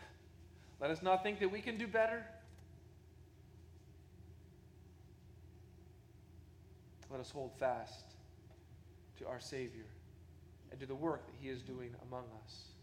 Let 0.81 0.91
us 0.91 1.03
not 1.03 1.23
think 1.23 1.41
that 1.41 1.51
we 1.51 1.61
can 1.61 1.77
do 1.77 1.87
better. 1.87 2.25
Let 7.11 7.21
us 7.21 7.31
hold 7.31 7.53
fast 7.59 8.05
to 9.19 9.27
our 9.27 9.41
Savior 9.41 9.87
and 10.71 10.81
to 10.81 10.87
the 10.87 10.95
work 10.95 11.27
that 11.27 11.35
He 11.41 11.49
is 11.49 11.63
doing 11.63 11.91
among 12.09 12.25
us. 12.45 12.76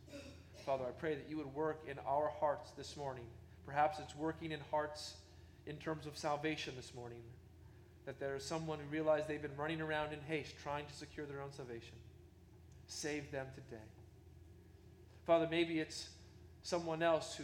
Father, 0.65 0.85
I 0.87 0.91
pray 0.91 1.15
that 1.15 1.25
you 1.29 1.35
would 1.37 1.53
work 1.53 1.83
in 1.89 1.97
our 2.07 2.31
hearts 2.39 2.71
this 2.77 2.95
morning. 2.95 3.25
Perhaps 3.65 3.99
it's 3.99 4.15
working 4.15 4.51
in 4.51 4.59
hearts 4.71 5.15
in 5.67 5.75
terms 5.75 6.05
of 6.05 6.17
salvation 6.17 6.73
this 6.77 6.93
morning. 6.95 7.21
That 8.05 8.19
there 8.19 8.35
is 8.35 8.45
someone 8.45 8.79
who 8.79 8.85
realized 8.85 9.27
they've 9.27 9.41
been 9.41 9.57
running 9.57 9.81
around 9.81 10.13
in 10.13 10.19
haste 10.21 10.53
trying 10.63 10.85
to 10.85 10.93
secure 10.93 11.25
their 11.25 11.41
own 11.41 11.51
salvation. 11.51 11.95
Save 12.87 13.29
them 13.31 13.47
today. 13.55 13.83
Father, 15.25 15.47
maybe 15.51 15.79
it's 15.79 16.09
someone 16.63 17.03
else 17.03 17.35
who 17.35 17.43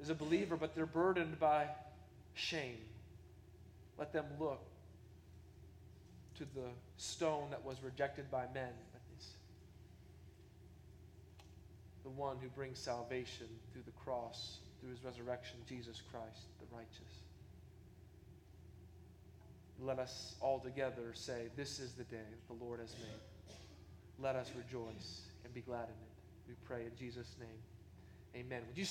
is 0.00 0.08
a 0.08 0.14
believer, 0.14 0.56
but 0.56 0.74
they're 0.74 0.86
burdened 0.86 1.38
by 1.38 1.66
shame. 2.34 2.78
Let 3.98 4.12
them 4.12 4.24
look 4.40 4.62
to 6.36 6.44
the 6.54 6.68
stone 6.96 7.48
that 7.50 7.64
was 7.64 7.76
rejected 7.82 8.30
by 8.30 8.44
men, 8.54 8.72
but 8.92 9.00
is 9.18 9.26
the 12.08 12.20
one 12.20 12.36
who 12.40 12.48
brings 12.48 12.78
salvation 12.78 13.46
through 13.72 13.82
the 13.84 13.92
cross, 14.02 14.58
through 14.80 14.90
his 14.90 15.04
resurrection, 15.04 15.56
Jesus 15.68 16.00
Christ, 16.10 16.46
the 16.58 16.66
righteous. 16.74 17.12
Let 19.80 19.98
us 19.98 20.34
all 20.40 20.58
together 20.58 21.12
say, 21.12 21.48
This 21.54 21.78
is 21.78 21.92
the 21.92 22.04
day 22.04 22.16
that 22.16 22.48
the 22.48 22.64
Lord 22.64 22.80
has 22.80 22.94
made. 22.94 23.54
Let 24.18 24.36
us 24.36 24.50
rejoice 24.56 25.28
and 25.44 25.52
be 25.52 25.60
glad 25.60 25.84
in 25.84 25.90
it. 25.90 26.48
We 26.48 26.54
pray 26.64 26.86
in 26.86 26.96
Jesus' 26.98 27.36
name. 27.38 27.60
Amen. 28.34 28.62
Would 28.66 28.78
you 28.78 28.86